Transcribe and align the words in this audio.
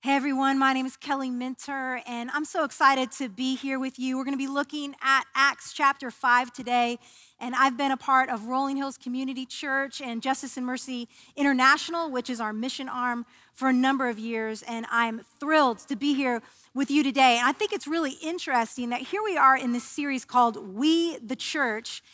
Hey 0.00 0.14
everyone, 0.14 0.60
my 0.60 0.74
name 0.74 0.86
is 0.86 0.96
Kelly 0.96 1.28
Minter, 1.28 2.00
and 2.06 2.30
I'm 2.30 2.44
so 2.44 2.62
excited 2.62 3.10
to 3.18 3.28
be 3.28 3.56
here 3.56 3.80
with 3.80 3.98
you. 3.98 4.16
We're 4.16 4.22
going 4.22 4.32
to 4.32 4.38
be 4.38 4.46
looking 4.46 4.94
at 5.02 5.24
Acts 5.34 5.72
chapter 5.72 6.12
5 6.12 6.52
today, 6.52 7.00
and 7.40 7.52
I've 7.52 7.76
been 7.76 7.90
a 7.90 7.96
part 7.96 8.30
of 8.30 8.44
Rolling 8.44 8.76
Hills 8.76 8.96
Community 8.96 9.44
Church 9.44 10.00
and 10.00 10.22
Justice 10.22 10.56
and 10.56 10.64
Mercy 10.64 11.08
International, 11.34 12.12
which 12.12 12.30
is 12.30 12.40
our 12.40 12.52
mission 12.52 12.88
arm, 12.88 13.26
for 13.52 13.70
a 13.70 13.72
number 13.72 14.08
of 14.08 14.20
years, 14.20 14.62
and 14.62 14.86
I'm 14.88 15.22
thrilled 15.40 15.80
to 15.88 15.96
be 15.96 16.14
here 16.14 16.42
with 16.74 16.92
you 16.92 17.02
today. 17.02 17.38
And 17.38 17.48
I 17.48 17.52
think 17.52 17.72
it's 17.72 17.88
really 17.88 18.18
interesting 18.22 18.90
that 18.90 19.00
here 19.00 19.24
we 19.24 19.36
are 19.36 19.56
in 19.56 19.72
this 19.72 19.82
series 19.82 20.24
called 20.24 20.76
We 20.76 21.18
the 21.18 21.34
Church, 21.34 22.04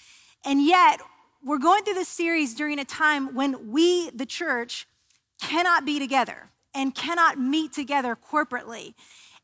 and 0.43 0.65
yet 0.65 1.03
we're 1.45 1.59
going 1.59 1.85
through 1.85 1.95
this 1.95 2.09
series 2.09 2.55
during 2.55 2.79
a 2.79 2.87
time 2.87 3.35
when 3.35 3.71
we, 3.71 4.09
the 4.09 4.25
church, 4.25 4.89
cannot 5.39 5.85
be 5.85 5.99
together 5.99 6.49
and 6.75 6.95
cannot 6.95 7.39
meet 7.39 7.73
together 7.73 8.17
corporately. 8.17 8.95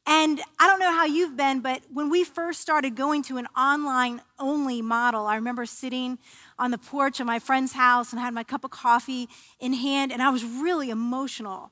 And 0.07 0.41
I 0.59 0.67
don't 0.67 0.81
know 0.81 0.93
how 0.93 1.05
you've 1.05 1.37
been, 1.37 1.61
but 1.61 1.83
when 1.93 2.11
we 2.11 2.25
first 2.25 2.61
started 2.61 2.97
going 2.97 3.23
to 3.25 3.37
an 3.37 3.47
online 3.57 4.23
only 4.39 4.83
model, 4.83 5.27
I 5.27 5.37
remember 5.37 5.67
sitting 5.67 6.19
on 6.59 6.71
the 6.71 6.79
porch 6.79 7.21
of 7.21 7.27
my 7.27 7.39
friend's 7.39 7.75
house 7.75 8.13
and 8.13 8.21
had 8.21 8.35
my 8.35 8.43
cup 8.43 8.65
of 8.65 8.71
coffee 8.71 9.29
in 9.61 9.75
hand, 9.75 10.11
and 10.11 10.23
I 10.23 10.31
was 10.31 10.45
really 10.45 10.91
emotional. 10.91 11.71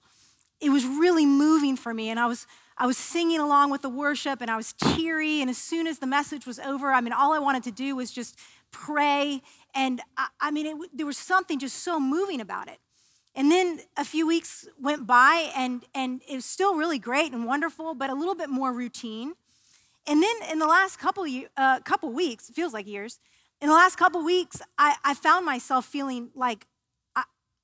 It 0.61 0.71
was 0.71 0.85
really 0.85 1.27
moving 1.27 1.77
for 1.77 1.95
me, 1.95 2.11
and 2.11 2.21
I 2.21 2.27
was 2.27 2.47
I 2.81 2.87
was 2.87 2.97
singing 2.97 3.41
along 3.41 3.71
with 3.71 3.83
the 3.83 3.89
worship, 3.89 4.41
and 4.41 4.49
I 4.49 4.57
was 4.57 4.73
teary. 4.73 5.41
And 5.41 5.51
as 5.51 5.59
soon 5.59 5.89
as 5.89 5.99
the 5.99 6.07
message 6.07 6.47
was 6.47 6.61
over, 6.61 6.93
I 6.93 7.01
mean, 7.01 7.13
all 7.13 7.33
I 7.33 7.41
wanted 7.41 7.65
to 7.65 7.73
do 7.73 7.97
was 7.97 8.13
just 8.13 8.39
pray. 8.71 9.43
And 9.75 10.01
I, 10.17 10.29
I 10.41 10.51
mean, 10.53 10.67
it, 10.67 10.91
there 10.95 11.07
was 11.07 11.19
something 11.19 11.59
just 11.59 11.83
so 11.83 11.99
moving 11.99 12.41
about 12.41 12.69
it. 12.69 12.79
And 13.39 13.53
then 13.53 13.79
a 13.97 14.05
few 14.05 14.27
weeks 14.27 14.67
went 14.81 15.07
by, 15.07 15.53
and, 15.55 15.85
and 15.95 16.23
it 16.29 16.35
was 16.35 16.45
still 16.45 16.75
really 16.75 16.99
great 16.99 17.33
and 17.33 17.47
wonderful, 17.47 17.95
but 17.95 18.11
a 18.11 18.15
little 18.15 18.35
bit 18.35 18.51
more 18.51 18.73
routine. 18.73 19.35
And 20.09 20.21
then 20.21 20.35
in 20.51 20.59
the 20.59 20.67
last 20.67 20.99
couple, 20.99 21.25
uh, 21.57 21.79
couple 21.83 22.11
weeks, 22.13 22.51
it 22.51 22.57
feels 22.57 22.73
like 22.73 22.89
years, 22.89 23.21
in 23.63 23.69
the 23.69 23.75
last 23.75 23.95
couple 23.95 24.25
weeks, 24.25 24.61
I, 24.77 24.97
I 25.05 25.15
found 25.15 25.47
myself 25.47 25.87
feeling 25.87 26.31
like 26.35 26.67
I, 27.15 27.23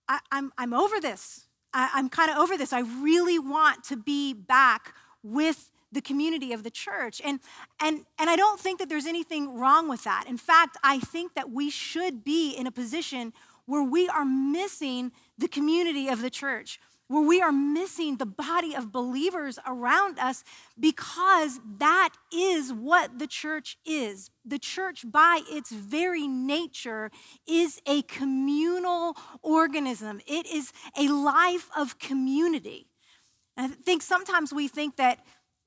I, 0.09 0.21
I'm, 0.31 0.53
I'm 0.57 0.73
over 0.73 1.01
this. 1.01 1.49
I, 1.73 1.91
I'm 1.93 2.09
kind 2.09 2.31
of 2.31 2.37
over 2.37 2.57
this. 2.57 2.73
I 2.73 2.81
really 2.81 3.41
want 3.41 3.83
to 3.85 3.97
be 3.97 4.33
back 4.33 4.95
with 5.25 5.73
the 5.91 6.01
community 6.01 6.53
of 6.53 6.63
the 6.63 6.71
church. 6.71 7.21
And, 7.25 7.41
and, 7.81 8.05
and 8.17 8.31
I 8.31 8.37
don't 8.37 8.61
think 8.61 8.79
that 8.79 8.89
there's 8.89 9.07
anything 9.07 9.59
wrong 9.59 9.89
with 9.89 10.05
that. 10.05 10.27
In 10.29 10.39
fact, 10.39 10.77
I 10.85 11.01
think 11.01 11.35
that 11.35 11.51
we 11.51 11.69
should 11.69 12.23
be 12.23 12.53
in 12.53 12.69
a 12.69 12.73
position 12.73 13.33
where 13.67 13.83
we 13.83 14.09
are 14.09 14.25
missing 14.25 15.13
the 15.39 15.49
community 15.49 16.09
of 16.09 16.21
the 16.21 16.31
church, 16.31 16.79
where 17.09 17.23
we 17.23 17.41
are 17.41 17.53
missing 17.53 18.17
the 18.17 18.27
body 18.27 18.75
of 18.75 18.91
believers 18.91 19.59
around 19.67 20.19
us 20.19 20.43
because 20.79 21.61
that 21.79 22.11
is 22.33 22.73
what 22.73 23.19
the 23.19 23.27
church 23.27 23.79
is. 23.85 24.31
The 24.45 24.59
church, 24.59 25.05
by 25.11 25.43
its 25.49 25.71
very 25.71 26.27
nature, 26.27 27.11
is 27.47 27.81
a 27.87 28.03
communal 28.03 29.17
organism, 29.43 30.21
it 30.27 30.47
is 30.47 30.73
a 30.99 31.09
life 31.09 31.69
of 31.77 31.99
community. 31.99 32.87
I 33.57 33.69
think 33.69 34.03
sometimes 34.03 34.53
we 34.53 34.67
think 34.67 34.97
that 34.97 35.21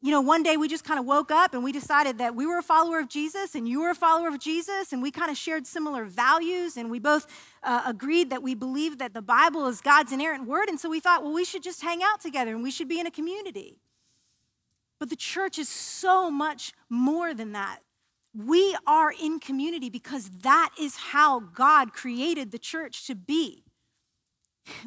you 0.07 0.13
know, 0.13 0.21
one 0.21 0.41
day 0.41 0.55
we 0.55 0.69
just 0.69 0.85
kind 0.85 1.01
of 1.01 1.05
woke 1.05 1.31
up 1.31 1.53
and 1.53 1.61
we 1.65 1.73
decided 1.73 2.17
that 2.19 2.33
we 2.33 2.45
were 2.45 2.59
a 2.59 2.63
follower 2.63 2.97
of 2.97 3.09
Jesus 3.09 3.55
and 3.55 3.67
you 3.67 3.81
were 3.81 3.89
a 3.89 3.95
follower 3.95 4.29
of 4.29 4.39
Jesus, 4.39 4.93
and 4.93 5.01
we 5.01 5.11
kind 5.11 5.29
of 5.29 5.35
shared 5.35 5.67
similar 5.67 6.05
values, 6.05 6.77
and 6.77 6.89
we 6.89 6.97
both 6.97 7.27
uh, 7.61 7.81
agreed 7.85 8.29
that 8.29 8.41
we 8.41 8.55
believed 8.55 8.99
that 8.99 9.13
the 9.13 9.21
Bible 9.21 9.67
is 9.67 9.81
God's 9.81 10.13
inerrant 10.13 10.47
word. 10.47 10.69
And 10.69 10.79
so 10.79 10.89
we 10.89 11.01
thought, 11.01 11.23
well, 11.23 11.33
we 11.33 11.43
should 11.43 11.61
just 11.61 11.81
hang 11.81 12.01
out 12.01 12.21
together 12.21 12.51
and 12.51 12.63
we 12.63 12.71
should 12.71 12.87
be 12.87 13.01
in 13.01 13.05
a 13.05 13.11
community. 13.11 13.81
But 14.97 15.09
the 15.09 15.17
church 15.17 15.59
is 15.59 15.67
so 15.67 16.31
much 16.31 16.71
more 16.89 17.33
than 17.33 17.51
that. 17.51 17.79
We 18.33 18.77
are 18.87 19.11
in 19.11 19.41
community 19.41 19.89
because 19.89 20.29
that 20.29 20.69
is 20.79 20.95
how 20.95 21.41
God 21.41 21.91
created 21.91 22.51
the 22.51 22.59
church 22.59 23.05
to 23.07 23.13
be. 23.13 23.65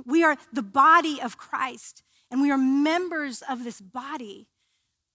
We 0.07 0.25
are 0.25 0.39
the 0.51 0.63
body 0.63 1.21
of 1.21 1.37
Christ, 1.37 2.03
and 2.31 2.41
we 2.41 2.51
are 2.51 2.57
members 2.57 3.43
of 3.47 3.65
this 3.65 3.83
body. 3.83 4.47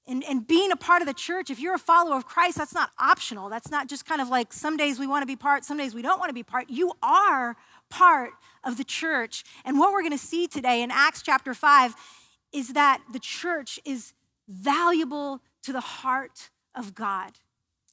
And, 0.07 0.23
and 0.23 0.45
being 0.45 0.71
a 0.71 0.75
part 0.75 1.01
of 1.01 1.07
the 1.07 1.13
church, 1.13 1.49
if 1.49 1.59
you're 1.59 1.73
a 1.73 1.79
follower 1.79 2.15
of 2.15 2.25
Christ, 2.25 2.57
that's 2.57 2.73
not 2.73 2.91
optional. 2.99 3.49
That's 3.49 3.71
not 3.71 3.87
just 3.87 4.05
kind 4.05 4.21
of 4.21 4.29
like 4.29 4.53
some 4.53 4.77
days 4.77 4.99
we 4.99 5.07
want 5.07 5.23
to 5.23 5.27
be 5.27 5.35
part, 5.35 5.65
some 5.65 5.77
days 5.77 5.95
we 5.95 6.03
don't 6.03 6.19
want 6.19 6.29
to 6.29 6.33
be 6.33 6.43
part. 6.43 6.69
You 6.69 6.91
are 7.01 7.55
part 7.89 8.31
of 8.63 8.77
the 8.77 8.83
church. 8.83 9.43
And 9.63 9.79
what 9.79 9.91
we're 9.91 10.01
going 10.01 10.11
to 10.11 10.17
see 10.17 10.47
today 10.47 10.83
in 10.83 10.91
Acts 10.91 11.23
chapter 11.23 11.53
5 11.53 11.95
is 12.53 12.73
that 12.73 13.01
the 13.11 13.19
church 13.19 13.79
is 13.83 14.13
valuable 14.47 15.41
to 15.63 15.73
the 15.73 15.81
heart 15.81 16.51
of 16.75 16.93
God 16.93 17.31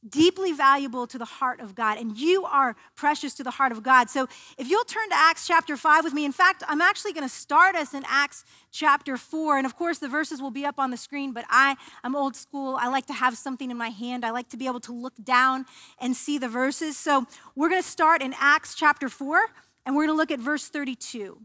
deeply 0.08 0.52
valuable 0.52 1.06
to 1.06 1.18
the 1.18 1.24
heart 1.24 1.60
of 1.60 1.74
God, 1.74 1.98
and 1.98 2.16
you 2.18 2.44
are 2.44 2.74
precious 2.96 3.34
to 3.34 3.44
the 3.44 3.52
heart 3.52 3.72
of 3.72 3.82
God. 3.82 4.10
So, 4.10 4.28
if 4.58 4.68
you'll 4.68 4.84
turn 4.84 5.08
to 5.10 5.14
Acts 5.14 5.46
chapter 5.46 5.76
5 5.76 6.04
with 6.04 6.12
me, 6.12 6.24
in 6.24 6.32
fact, 6.32 6.62
I'm 6.66 6.80
actually 6.80 7.12
going 7.12 7.28
to 7.28 7.32
start 7.32 7.76
us 7.76 7.94
in 7.94 8.02
Acts 8.06 8.44
chapter 8.70 9.16
4. 9.16 9.58
And 9.58 9.66
of 9.66 9.76
course, 9.76 9.98
the 9.98 10.08
verses 10.08 10.42
will 10.42 10.50
be 10.50 10.66
up 10.66 10.78
on 10.78 10.90
the 10.90 10.96
screen, 10.96 11.32
but 11.32 11.44
I, 11.48 11.76
I'm 12.02 12.16
old 12.16 12.34
school. 12.34 12.76
I 12.80 12.88
like 12.88 13.06
to 13.06 13.12
have 13.12 13.36
something 13.36 13.70
in 13.70 13.76
my 13.76 13.90
hand, 13.90 14.24
I 14.24 14.30
like 14.30 14.48
to 14.50 14.56
be 14.56 14.66
able 14.66 14.80
to 14.80 14.92
look 14.92 15.14
down 15.22 15.66
and 16.00 16.16
see 16.16 16.38
the 16.38 16.48
verses. 16.48 16.96
So, 16.96 17.26
we're 17.54 17.68
going 17.68 17.82
to 17.82 17.88
start 17.88 18.22
in 18.22 18.34
Acts 18.38 18.74
chapter 18.74 19.08
4, 19.08 19.46
and 19.86 19.94
we're 19.94 20.06
going 20.06 20.16
to 20.16 20.18
look 20.18 20.30
at 20.30 20.40
verse 20.40 20.68
32. 20.68 21.40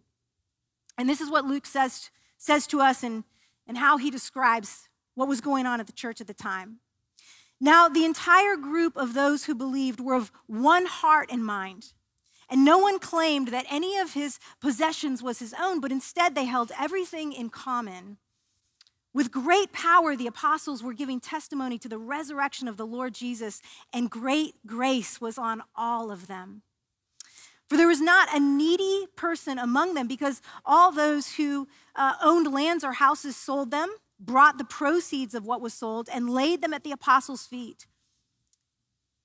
And 0.98 1.08
this 1.08 1.22
is 1.22 1.30
what 1.30 1.46
Luke 1.46 1.68
says, 1.68 2.10
says 2.38 2.66
to 2.68 2.82
us 2.82 3.04
and, 3.04 3.24
and 3.68 3.78
how 3.78 3.98
he 3.98 4.10
describes 4.10 4.90
what 5.14 5.28
was 5.28 5.42
going 5.42 5.68
on 5.68 5.80
at 5.80 5.86
the 5.86 5.94
church 5.94 6.22
at 6.22 6.28
the 6.28 6.34
time. 6.34 6.80
Now, 7.60 7.90
the 7.90 8.06
entire 8.06 8.56
group 8.56 8.96
of 8.96 9.14
those 9.14 9.46
who 9.46 9.56
believed 9.56 10.00
were 10.00 10.16
of 10.16 10.32
one 10.46 10.86
heart 10.86 11.30
and 11.32 11.44
mind. 11.44 11.94
And 12.50 12.64
no 12.64 12.78
one 12.78 13.00
claimed 13.00 13.50
that 13.50 13.66
any 13.70 13.98
of 13.98 14.14
his 14.14 14.40
possessions 14.62 15.22
was 15.22 15.40
his 15.40 15.54
own, 15.60 15.82
but 15.82 15.92
instead 15.92 16.34
they 16.34 16.46
held 16.46 16.72
everything 16.80 17.34
in 17.34 17.50
common. 17.50 18.18
With 19.14 19.32
great 19.32 19.74
power, 19.74 20.16
the 20.16 20.28
apostles 20.28 20.84
were 20.84 20.94
giving 20.94 21.20
testimony 21.20 21.78
to 21.80 21.90
the 21.90 21.98
resurrection 21.98 22.68
of 22.68 22.78
the 22.78 22.86
Lord 22.86 23.16
Jesus, 23.16 23.62
and 23.92 24.10
great 24.10 24.56
grace 24.66 25.20
was 25.20 25.38
on 25.38 25.64
all 25.76 26.12
of 26.12 26.28
them. 26.28 26.62
For 27.68 27.76
there 27.76 27.88
was 27.88 28.00
not 28.00 28.34
a 28.34 28.40
needy 28.40 29.08
person 29.16 29.58
among 29.58 29.96
them, 29.96 30.08
because 30.08 30.42
all 30.64 30.92
those 30.92 31.34
who 31.34 31.68
uh, 31.96 32.14
owned 32.24 32.54
lands 32.54 32.84
or 32.84 32.94
houses 32.94 33.36
sold 33.36 33.72
them 33.72 33.90
brought 34.20 34.58
the 34.58 34.64
proceeds 34.64 35.34
of 35.34 35.46
what 35.46 35.62
was 35.62 35.74
sold 35.74 36.10
and 36.12 36.30
laid 36.30 36.62
them 36.62 36.74
at 36.74 36.84
the 36.84 36.92
apostles' 36.92 37.46
feet. 37.46 37.86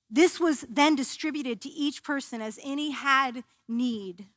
This 0.09 0.39
was 0.39 0.65
then 0.69 0.95
distributed 0.95 1.59
to 1.61 1.69
each 1.69 2.03
person 2.03 2.41
as 2.41 2.59
any 2.63 2.91
had 2.91 3.43
need. 3.67 4.27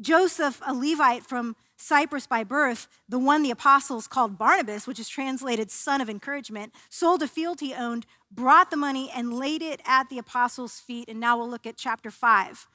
Joseph, 0.00 0.62
a 0.64 0.72
Levite 0.72 1.24
from 1.24 1.56
Cyprus 1.76 2.26
by 2.26 2.44
birth, 2.44 2.86
the 3.08 3.18
one 3.18 3.42
the 3.42 3.50
apostles 3.50 4.06
called 4.06 4.38
Barnabas, 4.38 4.86
which 4.86 5.00
is 5.00 5.08
translated 5.08 5.70
son 5.70 6.00
of 6.00 6.08
encouragement, 6.08 6.72
sold 6.88 7.22
a 7.22 7.28
field 7.28 7.58
he 7.58 7.74
owned, 7.74 8.06
brought 8.30 8.70
the 8.70 8.76
money, 8.76 9.10
and 9.12 9.32
laid 9.32 9.62
it 9.62 9.80
at 9.84 10.08
the 10.08 10.18
apostles' 10.18 10.78
feet. 10.78 11.08
And 11.08 11.18
now 11.18 11.36
we'll 11.36 11.50
look 11.50 11.66
at 11.66 11.76
chapter 11.76 12.10
5. 12.10 12.68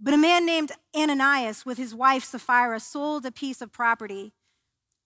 But 0.00 0.14
a 0.14 0.18
man 0.18 0.44
named 0.44 0.72
Ananias, 0.94 1.64
with 1.64 1.78
his 1.78 1.94
wife 1.94 2.24
Sapphira, 2.24 2.80
sold 2.80 3.24
a 3.24 3.32
piece 3.32 3.62
of 3.62 3.72
property. 3.72 4.32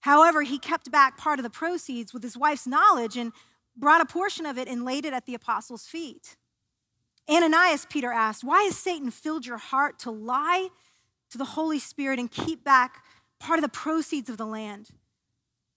However, 0.03 0.41
he 0.41 0.59
kept 0.59 0.91
back 0.91 1.17
part 1.17 1.39
of 1.39 1.43
the 1.43 1.49
proceeds 1.49 2.13
with 2.13 2.23
his 2.23 2.37
wife's 2.37 2.67
knowledge 2.67 3.15
and 3.15 3.31
brought 3.77 4.01
a 4.01 4.05
portion 4.05 4.45
of 4.45 4.57
it 4.57 4.67
and 4.67 4.83
laid 4.83 5.05
it 5.05 5.13
at 5.13 5.25
the 5.25 5.33
apostles' 5.33 5.87
feet. 5.87 6.35
Ananias, 7.29 7.87
Peter 7.89 8.11
asked, 8.11 8.43
Why 8.43 8.63
has 8.63 8.77
Satan 8.77 9.11
filled 9.11 9.45
your 9.45 9.57
heart 9.57 9.99
to 9.99 10.11
lie 10.11 10.67
to 11.29 11.37
the 11.37 11.45
Holy 11.45 11.79
Spirit 11.79 12.19
and 12.19 12.29
keep 12.29 12.65
back 12.65 13.01
part 13.39 13.59
of 13.59 13.63
the 13.63 13.69
proceeds 13.69 14.29
of 14.29 14.35
the 14.35 14.45
land? 14.45 14.89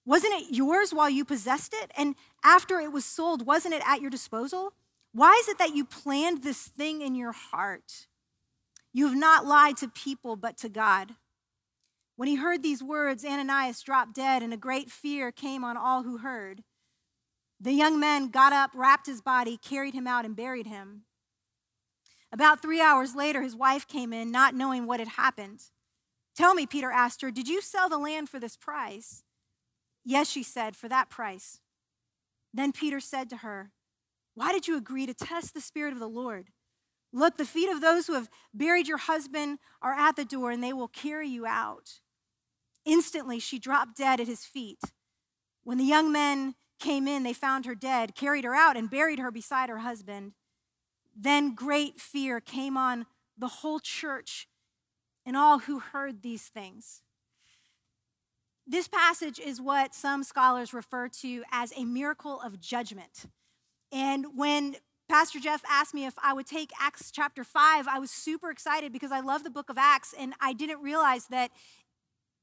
Wasn't 0.04 0.34
it 0.34 0.52
yours 0.52 0.92
while 0.92 1.08
you 1.08 1.24
possessed 1.24 1.72
it? 1.72 1.92
And 1.96 2.16
after 2.42 2.80
it 2.80 2.90
was 2.90 3.04
sold, 3.04 3.46
wasn't 3.46 3.74
it 3.74 3.82
at 3.86 4.00
your 4.00 4.10
disposal? 4.10 4.72
Why 5.12 5.36
is 5.40 5.46
it 5.46 5.58
that 5.58 5.76
you 5.76 5.84
planned 5.84 6.42
this 6.42 6.66
thing 6.66 7.00
in 7.00 7.14
your 7.14 7.30
heart? 7.30 8.08
You 8.92 9.06
have 9.06 9.16
not 9.16 9.46
lied 9.46 9.76
to 9.76 9.88
people, 9.88 10.34
but 10.34 10.56
to 10.58 10.68
God. 10.68 11.14
When 12.16 12.28
he 12.28 12.36
heard 12.36 12.62
these 12.62 12.82
words, 12.82 13.24
Ananias 13.24 13.82
dropped 13.82 14.14
dead, 14.14 14.42
and 14.42 14.52
a 14.52 14.58
great 14.58 14.90
fear 14.90 15.30
came 15.30 15.62
on 15.62 15.76
all 15.76 16.02
who 16.02 16.18
heard. 16.18 16.62
The 17.60 17.72
young 17.72 18.00
man 18.00 18.28
got 18.28 18.52
up, 18.52 18.70
wrapped 18.74 19.06
his 19.06 19.20
body, 19.20 19.58
carried 19.58 19.94
him 19.94 20.06
out, 20.06 20.24
and 20.24 20.34
buried 20.34 20.66
him. 20.66 21.02
About 22.32 22.60
three 22.60 22.80
hours 22.80 23.14
later, 23.14 23.42
his 23.42 23.54
wife 23.54 23.86
came 23.86 24.12
in, 24.12 24.30
not 24.30 24.54
knowing 24.54 24.86
what 24.86 25.00
had 25.00 25.10
happened. 25.10 25.62
Tell 26.34 26.54
me, 26.54 26.66
Peter 26.66 26.90
asked 26.90 27.22
her, 27.22 27.30
did 27.30 27.48
you 27.48 27.60
sell 27.60 27.88
the 27.88 27.98
land 27.98 28.28
for 28.28 28.38
this 28.38 28.56
price? 28.56 29.22
Yes, 30.04 30.28
she 30.28 30.42
said, 30.42 30.76
for 30.76 30.88
that 30.88 31.08
price. 31.08 31.60
Then 32.52 32.72
Peter 32.72 33.00
said 33.00 33.28
to 33.30 33.38
her, 33.38 33.72
Why 34.34 34.52
did 34.52 34.66
you 34.66 34.76
agree 34.76 35.06
to 35.06 35.14
test 35.14 35.54
the 35.54 35.60
Spirit 35.60 35.92
of 35.92 35.98
the 35.98 36.08
Lord? 36.08 36.48
Look, 37.12 37.36
the 37.36 37.44
feet 37.44 37.70
of 37.70 37.80
those 37.80 38.06
who 38.06 38.14
have 38.14 38.28
buried 38.52 38.88
your 38.88 38.98
husband 38.98 39.58
are 39.80 39.94
at 39.94 40.16
the 40.16 40.24
door, 40.24 40.50
and 40.50 40.62
they 40.62 40.72
will 40.72 40.88
carry 40.88 41.28
you 41.28 41.46
out. 41.46 42.00
Instantly, 42.86 43.40
she 43.40 43.58
dropped 43.58 43.96
dead 43.96 44.20
at 44.20 44.28
his 44.28 44.44
feet. 44.44 44.80
When 45.64 45.76
the 45.76 45.84
young 45.84 46.12
men 46.12 46.54
came 46.78 47.08
in, 47.08 47.24
they 47.24 47.32
found 47.32 47.66
her 47.66 47.74
dead, 47.74 48.14
carried 48.14 48.44
her 48.44 48.54
out, 48.54 48.76
and 48.76 48.88
buried 48.88 49.18
her 49.18 49.30
beside 49.30 49.68
her 49.68 49.78
husband. 49.78 50.32
Then 51.14 51.54
great 51.54 52.00
fear 52.00 52.40
came 52.40 52.76
on 52.76 53.06
the 53.36 53.48
whole 53.48 53.80
church 53.80 54.48
and 55.24 55.36
all 55.36 55.60
who 55.60 55.80
heard 55.80 56.22
these 56.22 56.44
things. 56.44 57.02
This 58.66 58.88
passage 58.88 59.38
is 59.38 59.60
what 59.60 59.94
some 59.94 60.22
scholars 60.22 60.72
refer 60.72 61.08
to 61.20 61.42
as 61.50 61.72
a 61.76 61.84
miracle 61.84 62.40
of 62.40 62.60
judgment. 62.60 63.26
And 63.92 64.26
when 64.36 64.76
Pastor 65.08 65.38
Jeff 65.38 65.62
asked 65.68 65.94
me 65.94 66.04
if 66.04 66.14
I 66.22 66.32
would 66.32 66.46
take 66.46 66.72
Acts 66.80 67.12
chapter 67.12 67.44
5, 67.44 67.86
I 67.86 67.98
was 67.98 68.10
super 68.10 68.50
excited 68.50 68.92
because 68.92 69.12
I 69.12 69.20
love 69.20 69.44
the 69.44 69.50
book 69.50 69.70
of 69.70 69.78
Acts, 69.78 70.14
and 70.18 70.34
I 70.40 70.52
didn't 70.52 70.82
realize 70.82 71.26
that 71.28 71.52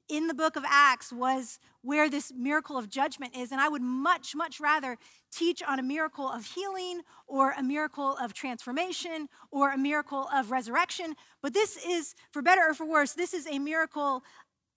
in 0.09 0.27
the 0.27 0.33
book 0.33 0.55
of 0.55 0.63
Acts 0.67 1.11
was 1.11 1.59
where 1.81 2.09
this 2.09 2.31
miracle 2.35 2.77
of 2.77 2.89
judgment 2.89 3.35
is. 3.35 3.51
And 3.51 3.59
I 3.59 3.69
would 3.69 3.81
much, 3.81 4.35
much 4.35 4.59
rather 4.59 4.97
teach 5.31 5.61
on 5.63 5.79
a 5.79 5.83
miracle 5.83 6.29
of 6.29 6.45
healing 6.45 7.01
or 7.27 7.51
a 7.51 7.63
miracle 7.63 8.15
of 8.17 8.33
transformation 8.33 9.27
or 9.51 9.71
a 9.71 9.77
miracle 9.77 10.29
of 10.33 10.51
resurrection. 10.51 11.15
But 11.41 11.53
this 11.53 11.77
is, 11.85 12.15
for 12.31 12.41
better 12.41 12.61
or 12.69 12.73
for 12.73 12.85
worse, 12.85 13.13
this 13.13 13.33
is 13.33 13.47
a 13.47 13.59
miracle 13.59 14.23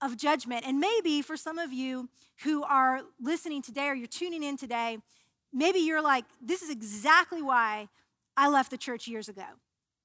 of 0.03 0.17
judgment. 0.17 0.67
And 0.67 0.79
maybe 0.79 1.23
for 1.23 1.37
some 1.37 1.59
of 1.59 1.73
you 1.73 2.09
who 2.43 2.63
are 2.65 3.03
listening 3.21 3.63
today 3.63 3.87
or 3.87 3.95
you're 3.95 4.07
tuning 4.07 4.43
in 4.43 4.57
today, 4.57 4.99
maybe 5.53 5.79
you're 5.79 6.03
like, 6.03 6.25
this 6.41 6.63
is 6.63 6.71
exactly 6.71 7.43
why 7.43 7.89
I 8.37 8.49
left 8.49 8.71
the 8.71 8.79
church 8.79 9.09
years 9.09 9.29
ago. 9.29 9.45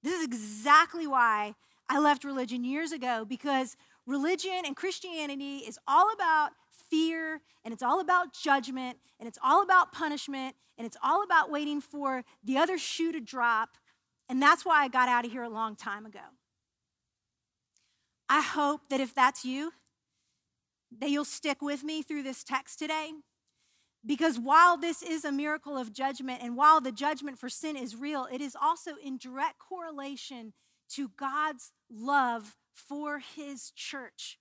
This 0.03 0.13
is 0.13 0.25
exactly 0.25 1.05
why 1.05 1.55
I 1.89 1.99
left 1.99 2.23
religion 2.23 2.63
years 2.63 2.91
ago 2.93 3.25
because 3.27 3.75
religion 4.05 4.63
and 4.65 4.75
Christianity 4.75 5.57
is 5.57 5.79
all 5.87 6.11
about 6.13 6.51
fear 6.89 7.41
and 7.63 7.73
it's 7.73 7.83
all 7.83 7.99
about 7.99 8.33
judgment 8.33 8.97
and 9.19 9.27
it's 9.27 9.37
all 9.43 9.61
about 9.61 9.91
punishment 9.91 10.55
and 10.77 10.85
it's 10.85 10.97
all 11.03 11.23
about 11.23 11.51
waiting 11.51 11.81
for 11.81 12.23
the 12.43 12.57
other 12.57 12.77
shoe 12.77 13.11
to 13.11 13.19
drop. 13.19 13.77
And 14.29 14.41
that's 14.41 14.65
why 14.65 14.83
I 14.83 14.87
got 14.87 15.09
out 15.09 15.25
of 15.25 15.31
here 15.31 15.43
a 15.43 15.49
long 15.49 15.75
time 15.75 16.05
ago. 16.05 16.19
I 18.29 18.41
hope 18.41 18.81
that 18.89 18.99
if 19.01 19.13
that's 19.13 19.43
you, 19.43 19.73
that 20.99 21.09
you'll 21.09 21.25
stick 21.25 21.61
with 21.61 21.83
me 21.83 22.01
through 22.01 22.23
this 22.23 22.43
text 22.43 22.79
today. 22.79 23.11
Because 24.05 24.39
while 24.39 24.77
this 24.77 25.03
is 25.03 25.23
a 25.23 25.31
miracle 25.31 25.77
of 25.77 25.93
judgment 25.93 26.41
and 26.41 26.55
while 26.55 26.81
the 26.81 26.91
judgment 26.91 27.37
for 27.37 27.49
sin 27.49 27.75
is 27.75 27.95
real, 27.95 28.27
it 28.31 28.41
is 28.41 28.55
also 28.59 28.91
in 29.03 29.17
direct 29.17 29.59
correlation 29.59 30.53
to 30.95 31.11
God's 31.17 31.73
love 31.89 32.55
for 32.73 33.19
his 33.19 33.71
church. 33.71 34.37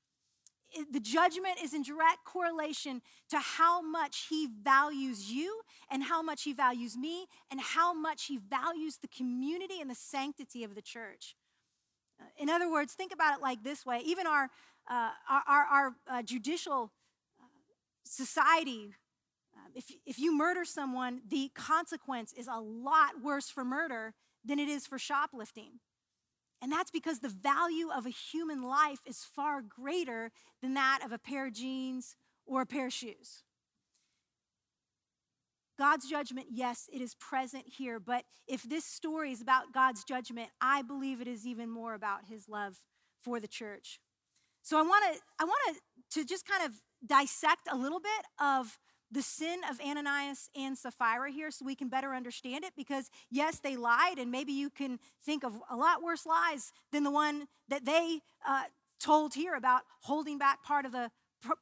The 0.92 1.00
judgment 1.00 1.56
is 1.60 1.74
in 1.74 1.82
direct 1.82 2.24
correlation 2.24 3.02
to 3.30 3.38
how 3.40 3.82
much 3.82 4.26
he 4.30 4.46
values 4.62 5.30
you 5.30 5.62
and 5.90 6.04
how 6.04 6.22
much 6.22 6.44
he 6.44 6.52
values 6.52 6.96
me 6.96 7.26
and 7.50 7.60
how 7.60 7.92
much 7.92 8.26
he 8.26 8.36
values 8.36 8.98
the 8.98 9.08
community 9.08 9.80
and 9.80 9.90
the 9.90 9.96
sanctity 9.96 10.62
of 10.62 10.76
the 10.76 10.82
church. 10.82 11.34
In 12.38 12.48
other 12.48 12.70
words, 12.70 12.92
think 12.92 13.12
about 13.12 13.38
it 13.38 13.42
like 13.42 13.64
this 13.64 13.84
way 13.84 14.00
even 14.04 14.26
our 14.26 14.50
uh, 14.88 15.10
our, 15.28 15.42
our, 15.46 15.64
our 15.64 15.94
uh, 16.10 16.22
judicial 16.22 16.90
uh, 17.40 17.44
society, 18.04 18.94
um, 19.54 19.72
if, 19.74 19.92
if 20.04 20.18
you 20.18 20.36
murder 20.36 20.64
someone, 20.64 21.20
the 21.28 21.50
consequence 21.54 22.32
is 22.32 22.48
a 22.48 22.60
lot 22.60 23.22
worse 23.22 23.48
for 23.48 23.64
murder 23.64 24.14
than 24.44 24.58
it 24.58 24.68
is 24.68 24.86
for 24.86 24.98
shoplifting. 24.98 25.78
And 26.62 26.70
that's 26.70 26.90
because 26.90 27.20
the 27.20 27.28
value 27.28 27.88
of 27.90 28.06
a 28.06 28.10
human 28.10 28.62
life 28.62 29.00
is 29.06 29.24
far 29.24 29.62
greater 29.62 30.30
than 30.60 30.74
that 30.74 31.00
of 31.04 31.12
a 31.12 31.18
pair 31.18 31.46
of 31.46 31.54
jeans 31.54 32.16
or 32.46 32.62
a 32.62 32.66
pair 32.66 32.86
of 32.86 32.92
shoes. 32.92 33.44
God's 35.78 36.06
judgment, 36.06 36.48
yes, 36.50 36.90
it 36.92 37.00
is 37.00 37.14
present 37.14 37.64
here, 37.66 37.98
but 37.98 38.24
if 38.46 38.62
this 38.62 38.84
story 38.84 39.32
is 39.32 39.40
about 39.40 39.72
God's 39.72 40.04
judgment, 40.04 40.50
I 40.60 40.82
believe 40.82 41.22
it 41.22 41.26
is 41.26 41.46
even 41.46 41.70
more 41.70 41.94
about 41.94 42.26
his 42.28 42.50
love 42.50 42.76
for 43.18 43.40
the 43.40 43.48
church. 43.48 43.98
So 44.62 44.78
I 44.78 44.82
want 44.82 45.04
to 45.10 45.20
I 45.38 45.44
want 45.44 45.58
to 45.68 46.20
to 46.20 46.26
just 46.26 46.46
kind 46.46 46.64
of 46.64 46.72
dissect 47.06 47.62
a 47.70 47.76
little 47.76 48.00
bit 48.00 48.26
of 48.38 48.78
the 49.10 49.22
sin 49.22 49.60
of 49.68 49.80
Ananias 49.80 50.50
and 50.56 50.76
Sapphira 50.76 51.30
here 51.30 51.50
so 51.50 51.64
we 51.64 51.74
can 51.74 51.88
better 51.88 52.14
understand 52.14 52.64
it 52.64 52.72
because 52.76 53.10
yes 53.30 53.58
they 53.58 53.76
lied 53.76 54.18
and 54.18 54.30
maybe 54.30 54.52
you 54.52 54.70
can 54.70 54.98
think 55.24 55.44
of 55.44 55.54
a 55.70 55.76
lot 55.76 56.02
worse 56.02 56.26
lies 56.26 56.72
than 56.92 57.04
the 57.04 57.10
one 57.10 57.46
that 57.68 57.84
they 57.84 58.20
uh, 58.46 58.64
told 59.00 59.34
here 59.34 59.54
about 59.54 59.82
holding 60.02 60.38
back 60.38 60.62
part 60.62 60.84
of 60.84 60.92
the 60.92 61.10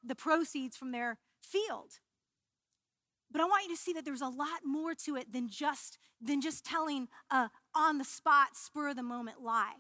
the 0.02 0.16
proceeds 0.16 0.76
from 0.76 0.90
their 0.90 1.18
field 1.40 2.00
but 3.30 3.40
i 3.40 3.44
want 3.44 3.62
you 3.62 3.70
to 3.72 3.80
see 3.80 3.92
that 3.92 4.04
there's 4.04 4.20
a 4.20 4.26
lot 4.26 4.64
more 4.64 4.92
to 4.92 5.14
it 5.14 5.32
than 5.32 5.48
just 5.48 5.98
than 6.20 6.40
just 6.40 6.64
telling 6.64 7.06
a 7.30 7.48
on 7.76 7.98
the 7.98 8.04
spot 8.04 8.56
spur 8.56 8.88
of 8.88 8.96
the 8.96 9.04
moment 9.04 9.40
lie 9.40 9.74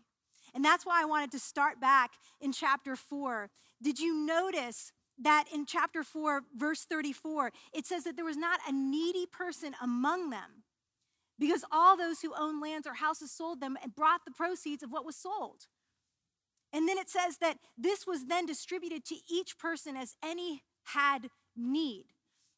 and 0.54 0.64
that's 0.64 0.86
why 0.86 1.02
I 1.02 1.04
wanted 1.04 1.30
to 1.32 1.38
start 1.38 1.80
back 1.80 2.12
in 2.40 2.52
chapter 2.52 2.96
4. 2.96 3.50
Did 3.82 3.98
you 3.98 4.26
notice 4.26 4.92
that 5.20 5.44
in 5.52 5.66
chapter 5.66 6.02
4, 6.02 6.42
verse 6.56 6.84
34, 6.84 7.52
it 7.72 7.86
says 7.86 8.04
that 8.04 8.16
there 8.16 8.24
was 8.24 8.36
not 8.36 8.60
a 8.68 8.72
needy 8.72 9.26
person 9.26 9.74
among 9.82 10.30
them 10.30 10.64
because 11.38 11.64
all 11.70 11.96
those 11.96 12.20
who 12.20 12.32
owned 12.36 12.60
lands 12.60 12.86
or 12.86 12.94
houses 12.94 13.30
sold 13.30 13.60
them 13.60 13.76
and 13.82 13.94
brought 13.94 14.24
the 14.24 14.30
proceeds 14.30 14.82
of 14.82 14.90
what 14.90 15.04
was 15.04 15.16
sold. 15.16 15.66
And 16.72 16.88
then 16.88 16.98
it 16.98 17.08
says 17.08 17.38
that 17.38 17.58
this 17.76 18.06
was 18.06 18.26
then 18.26 18.44
distributed 18.44 19.04
to 19.06 19.16
each 19.30 19.58
person 19.58 19.96
as 19.96 20.16
any 20.22 20.62
had 20.84 21.30
need. 21.56 22.06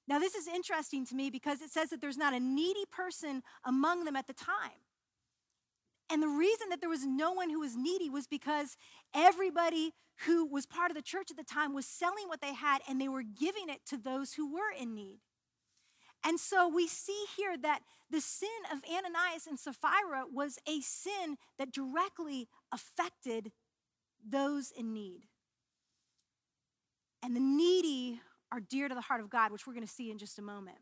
Now, 0.08 0.18
this 0.18 0.34
is 0.34 0.48
interesting 0.48 1.06
to 1.06 1.14
me 1.14 1.30
because 1.30 1.60
it 1.60 1.70
says 1.70 1.90
that 1.90 2.00
there's 2.00 2.16
not 2.16 2.34
a 2.34 2.40
needy 2.40 2.84
person 2.90 3.42
among 3.64 4.04
them 4.04 4.16
at 4.16 4.26
the 4.26 4.32
time. 4.32 4.80
And 6.10 6.22
the 6.22 6.28
reason 6.28 6.68
that 6.70 6.80
there 6.80 6.90
was 6.90 7.06
no 7.06 7.32
one 7.32 7.50
who 7.50 7.60
was 7.60 7.76
needy 7.76 8.10
was 8.10 8.26
because 8.26 8.76
everybody 9.14 9.92
who 10.26 10.44
was 10.44 10.66
part 10.66 10.90
of 10.90 10.96
the 10.96 11.02
church 11.02 11.30
at 11.30 11.36
the 11.36 11.44
time 11.44 11.72
was 11.72 11.86
selling 11.86 12.26
what 12.26 12.40
they 12.40 12.54
had 12.54 12.82
and 12.88 13.00
they 13.00 13.08
were 13.08 13.22
giving 13.22 13.68
it 13.68 13.86
to 13.86 13.96
those 13.96 14.34
who 14.34 14.52
were 14.52 14.72
in 14.78 14.94
need. 14.94 15.20
And 16.24 16.38
so 16.38 16.68
we 16.68 16.86
see 16.86 17.24
here 17.36 17.56
that 17.56 17.80
the 18.10 18.20
sin 18.20 18.48
of 18.70 18.80
Ananias 18.84 19.46
and 19.46 19.58
Sapphira 19.58 20.24
was 20.30 20.58
a 20.68 20.80
sin 20.80 21.36
that 21.58 21.72
directly 21.72 22.48
affected 22.72 23.52
those 24.28 24.70
in 24.70 24.92
need. 24.92 25.22
And 27.22 27.34
the 27.34 27.40
needy 27.40 28.20
are 28.52 28.60
dear 28.60 28.88
to 28.88 28.94
the 28.94 29.00
heart 29.00 29.20
of 29.20 29.30
God, 29.30 29.52
which 29.52 29.66
we're 29.66 29.74
going 29.74 29.86
to 29.86 29.92
see 29.92 30.10
in 30.10 30.18
just 30.18 30.38
a 30.38 30.42
moment 30.42 30.78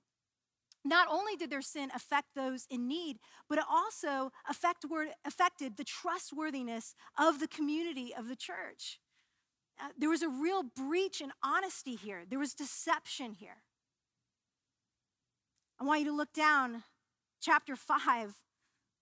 not 0.85 1.09
only 1.11 1.37
did 1.37 1.51
their 1.51 1.63
sin 1.63 1.91
affect 1.95 2.35
those 2.35 2.67
in 2.71 2.89
need, 2.89 3.19
but 3.49 3.59
it 3.59 3.65
also 3.71 4.33
affect, 4.49 4.85
affected 5.25 5.77
the 5.77 5.85
trustworthiness 5.85 6.95
of 7.19 7.41
the 7.41 7.49
community 7.49 8.15
of 8.17 8.29
the 8.29 8.37
church. 8.37 9.01
Uh, 9.81 9.89
there 9.97 10.09
was 10.09 10.23
a 10.23 10.29
real 10.29 10.63
breach 10.63 11.21
in 11.21 11.31
honesty 11.43 11.95
here, 11.95 12.25
there 12.29 12.39
was 12.39 12.55
deception 12.55 13.33
here. 13.33 13.63
I 15.81 15.85
want 15.85 16.01
you 16.01 16.07
to 16.07 16.17
look 16.17 16.33
down, 16.33 16.83
chapter 17.41 17.77
5. 17.77 18.35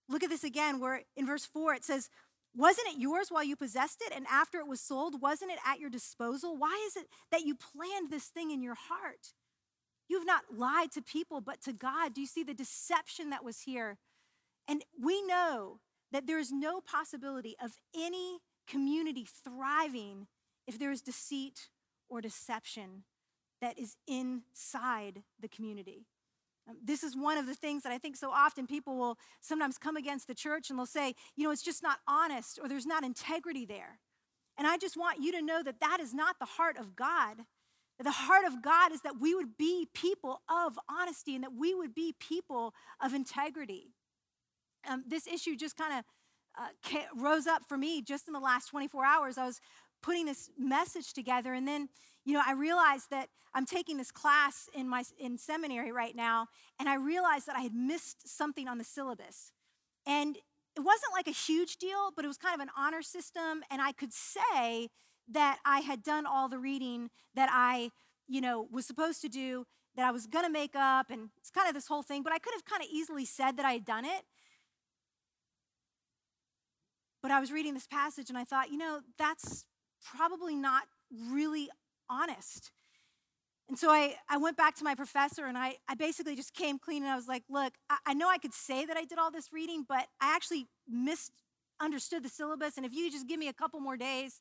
Look 0.08 0.22
at 0.22 0.28
this 0.28 0.44
again, 0.44 0.78
where 0.78 1.02
in 1.16 1.26
verse 1.26 1.46
4 1.46 1.74
it 1.74 1.84
says, 1.84 2.10
Wasn't 2.54 2.86
it 2.88 3.00
yours 3.00 3.28
while 3.30 3.42
you 3.42 3.56
possessed 3.56 4.02
it? 4.02 4.12
And 4.14 4.26
after 4.30 4.58
it 4.58 4.68
was 4.68 4.80
sold, 4.80 5.22
wasn't 5.22 5.52
it 5.52 5.58
at 5.66 5.80
your 5.80 5.88
disposal? 5.88 6.56
Why 6.56 6.84
is 6.86 6.96
it 6.96 7.08
that 7.30 7.46
you 7.46 7.54
planned 7.54 8.10
this 8.10 8.26
thing 8.26 8.50
in 8.50 8.62
your 8.62 8.74
heart? 8.74 9.32
You've 10.08 10.26
not 10.26 10.44
lied 10.56 10.92
to 10.92 11.02
people, 11.02 11.40
but 11.40 11.60
to 11.62 11.72
God. 11.72 12.14
Do 12.14 12.20
you 12.20 12.26
see 12.26 12.42
the 12.42 12.54
deception 12.54 13.30
that 13.30 13.44
was 13.44 13.62
here? 13.62 13.98
And 14.68 14.84
we 15.00 15.22
know 15.22 15.80
that 16.12 16.26
there 16.26 16.38
is 16.38 16.52
no 16.52 16.80
possibility 16.80 17.56
of 17.62 17.72
any 17.94 18.38
community 18.66 19.26
thriving 19.44 20.26
if 20.66 20.78
there 20.78 20.90
is 20.90 21.02
deceit 21.02 21.68
or 22.08 22.20
deception 22.20 23.04
that 23.60 23.78
is 23.78 23.96
inside 24.06 25.22
the 25.40 25.48
community. 25.48 26.06
Um, 26.68 26.76
this 26.82 27.02
is 27.02 27.16
one 27.16 27.38
of 27.38 27.46
the 27.46 27.54
things 27.54 27.82
that 27.84 27.92
I 27.92 27.98
think 27.98 28.16
so 28.16 28.30
often 28.30 28.66
people 28.66 28.96
will 28.96 29.18
sometimes 29.40 29.78
come 29.78 29.96
against 29.96 30.26
the 30.26 30.34
church 30.34 30.68
and 30.68 30.78
they'll 30.78 30.86
say, 30.86 31.14
you 31.36 31.44
know, 31.44 31.50
it's 31.50 31.62
just 31.62 31.82
not 31.82 31.98
honest 32.08 32.58
or 32.60 32.68
there's 32.68 32.86
not 32.86 33.04
integrity 33.04 33.64
there. 33.64 34.00
And 34.58 34.66
I 34.66 34.78
just 34.78 34.96
want 34.96 35.22
you 35.22 35.32
to 35.32 35.42
know 35.42 35.62
that 35.62 35.80
that 35.80 36.00
is 36.00 36.14
not 36.14 36.38
the 36.38 36.46
heart 36.46 36.76
of 36.78 36.96
God. 36.96 37.42
The 38.02 38.10
heart 38.10 38.44
of 38.44 38.62
God 38.62 38.92
is 38.92 39.00
that 39.02 39.20
we 39.20 39.34
would 39.34 39.56
be 39.56 39.88
people 39.94 40.42
of 40.50 40.78
honesty 40.88 41.34
and 41.34 41.42
that 41.44 41.54
we 41.54 41.74
would 41.74 41.94
be 41.94 42.14
people 42.18 42.74
of 43.02 43.14
integrity. 43.14 43.92
Um, 44.88 45.04
this 45.06 45.26
issue 45.26 45.56
just 45.56 45.76
kind 45.76 45.98
of 45.98 46.04
uh, 46.58 46.98
rose 47.16 47.46
up 47.46 47.62
for 47.66 47.76
me 47.76 48.02
just 48.02 48.26
in 48.26 48.34
the 48.34 48.40
last 48.40 48.68
24 48.68 49.04
hours. 49.04 49.38
I 49.38 49.46
was 49.46 49.60
putting 50.02 50.26
this 50.26 50.50
message 50.58 51.12
together, 51.12 51.54
and 51.54 51.66
then 51.66 51.88
you 52.24 52.34
know 52.34 52.42
I 52.46 52.52
realized 52.52 53.10
that 53.10 53.28
I'm 53.54 53.66
taking 53.66 53.96
this 53.96 54.10
class 54.10 54.68
in 54.74 54.88
my 54.88 55.04
in 55.18 55.38
seminary 55.38 55.92
right 55.92 56.14
now, 56.14 56.48
and 56.78 56.88
I 56.88 56.96
realized 56.96 57.46
that 57.46 57.56
I 57.56 57.60
had 57.60 57.74
missed 57.74 58.28
something 58.28 58.68
on 58.68 58.78
the 58.78 58.84
syllabus, 58.84 59.52
and 60.06 60.36
it 60.76 60.80
wasn't 60.80 61.12
like 61.14 61.26
a 61.26 61.32
huge 61.32 61.78
deal, 61.78 62.10
but 62.14 62.24
it 62.24 62.28
was 62.28 62.36
kind 62.36 62.54
of 62.54 62.60
an 62.60 62.70
honor 62.76 63.02
system, 63.02 63.62
and 63.70 63.80
I 63.80 63.92
could 63.92 64.12
say 64.12 64.90
that 65.30 65.58
I 65.64 65.80
had 65.80 66.02
done 66.02 66.26
all 66.26 66.48
the 66.48 66.58
reading 66.58 67.10
that 67.34 67.48
I, 67.52 67.90
you 68.28 68.40
know, 68.40 68.66
was 68.70 68.86
supposed 68.86 69.20
to 69.22 69.28
do, 69.28 69.66
that 69.96 70.04
I 70.04 70.10
was 70.10 70.26
going 70.26 70.44
to 70.44 70.50
make 70.50 70.76
up, 70.76 71.10
and 71.10 71.30
it's 71.38 71.50
kind 71.50 71.68
of 71.68 71.74
this 71.74 71.88
whole 71.88 72.02
thing, 72.02 72.22
but 72.22 72.32
I 72.32 72.38
could 72.38 72.54
have 72.54 72.64
kind 72.64 72.82
of 72.82 72.88
easily 72.92 73.24
said 73.24 73.56
that 73.56 73.64
I 73.64 73.72
had 73.72 73.84
done 73.84 74.04
it. 74.04 74.22
But 77.22 77.30
I 77.30 77.40
was 77.40 77.50
reading 77.50 77.74
this 77.74 77.86
passage 77.86 78.28
and 78.28 78.38
I 78.38 78.44
thought, 78.44 78.70
you 78.70 78.78
know, 78.78 79.00
that's 79.18 79.64
probably 80.04 80.54
not 80.54 80.84
really 81.28 81.68
honest. 82.08 82.70
And 83.68 83.76
so 83.76 83.90
I, 83.90 84.14
I 84.28 84.36
went 84.36 84.56
back 84.56 84.76
to 84.76 84.84
my 84.84 84.94
professor 84.94 85.46
and 85.46 85.58
I, 85.58 85.76
I 85.88 85.96
basically 85.96 86.36
just 86.36 86.54
came 86.54 86.78
clean 86.78 87.02
and 87.02 87.10
I 87.10 87.16
was 87.16 87.26
like, 87.26 87.42
look, 87.50 87.72
I, 87.90 87.96
I 88.06 88.14
know 88.14 88.28
I 88.28 88.38
could 88.38 88.54
say 88.54 88.86
that 88.86 88.96
I 88.96 89.04
did 89.04 89.18
all 89.18 89.32
this 89.32 89.52
reading, 89.52 89.84
but 89.88 90.06
I 90.20 90.36
actually 90.36 90.66
misunderstood 90.88 92.22
the 92.22 92.28
syllabus. 92.28 92.76
And 92.76 92.86
if 92.86 92.94
you 92.94 93.10
just 93.10 93.26
give 93.26 93.40
me 93.40 93.48
a 93.48 93.52
couple 93.52 93.80
more 93.80 93.96
days, 93.96 94.40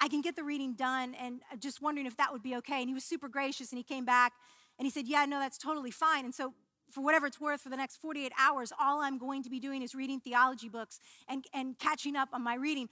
I 0.00 0.08
can 0.08 0.20
get 0.20 0.36
the 0.36 0.44
reading 0.44 0.74
done. 0.74 1.14
And 1.14 1.40
just 1.58 1.82
wondering 1.82 2.06
if 2.06 2.16
that 2.16 2.32
would 2.32 2.42
be 2.42 2.56
okay. 2.56 2.80
And 2.80 2.88
he 2.88 2.94
was 2.94 3.04
super 3.04 3.28
gracious 3.28 3.70
and 3.70 3.78
he 3.78 3.82
came 3.82 4.04
back 4.04 4.32
and 4.78 4.86
he 4.86 4.90
said, 4.90 5.06
yeah, 5.06 5.24
no, 5.24 5.38
that's 5.38 5.58
totally 5.58 5.90
fine. 5.90 6.24
And 6.24 6.34
so 6.34 6.54
for 6.90 7.02
whatever 7.02 7.26
it's 7.26 7.40
worth, 7.40 7.60
for 7.60 7.68
the 7.68 7.76
next 7.76 7.96
48 7.96 8.32
hours, 8.38 8.72
all 8.78 9.00
I'm 9.00 9.18
going 9.18 9.42
to 9.42 9.50
be 9.50 9.60
doing 9.60 9.82
is 9.82 9.94
reading 9.94 10.20
theology 10.20 10.68
books 10.68 11.00
and, 11.28 11.44
and 11.52 11.78
catching 11.78 12.16
up 12.16 12.30
on 12.32 12.42
my 12.42 12.54
reading. 12.54 12.88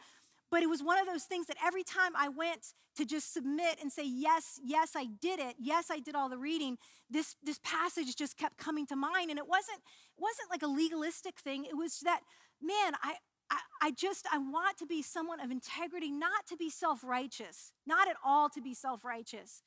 But 0.50 0.62
it 0.62 0.68
was 0.68 0.82
one 0.82 0.98
of 0.98 1.06
those 1.06 1.24
things 1.24 1.46
that 1.46 1.56
every 1.64 1.82
time 1.82 2.12
I 2.16 2.28
went 2.28 2.72
to 2.96 3.04
just 3.04 3.32
submit 3.32 3.78
and 3.80 3.92
say, 3.92 4.04
yes, 4.06 4.60
yes, 4.64 4.92
I 4.96 5.06
did 5.20 5.38
it. 5.40 5.56
Yes, 5.58 5.86
I 5.90 5.98
did 5.98 6.14
all 6.14 6.28
the 6.28 6.38
reading. 6.38 6.78
This, 7.10 7.36
this 7.42 7.58
passage 7.62 8.14
just 8.16 8.38
kept 8.38 8.56
coming 8.56 8.86
to 8.86 8.96
mind. 8.96 9.30
And 9.30 9.38
it 9.38 9.48
wasn't, 9.48 9.80
wasn't 10.18 10.50
like 10.50 10.62
a 10.62 10.66
legalistic 10.66 11.38
thing. 11.40 11.64
It 11.64 11.76
was 11.76 12.00
that, 12.04 12.20
man, 12.62 12.94
I, 13.02 13.16
I, 13.50 13.58
I 13.82 13.90
just, 13.92 14.26
I 14.32 14.38
want 14.38 14.78
to 14.78 14.86
be 14.86 15.02
someone 15.02 15.40
of 15.40 15.50
integrity, 15.50 16.10
not 16.10 16.46
to 16.48 16.56
be 16.56 16.70
self 16.70 17.04
righteous, 17.04 17.72
not 17.86 18.08
at 18.08 18.16
all 18.24 18.48
to 18.50 18.60
be 18.60 18.74
self 18.74 19.04
righteous, 19.04 19.62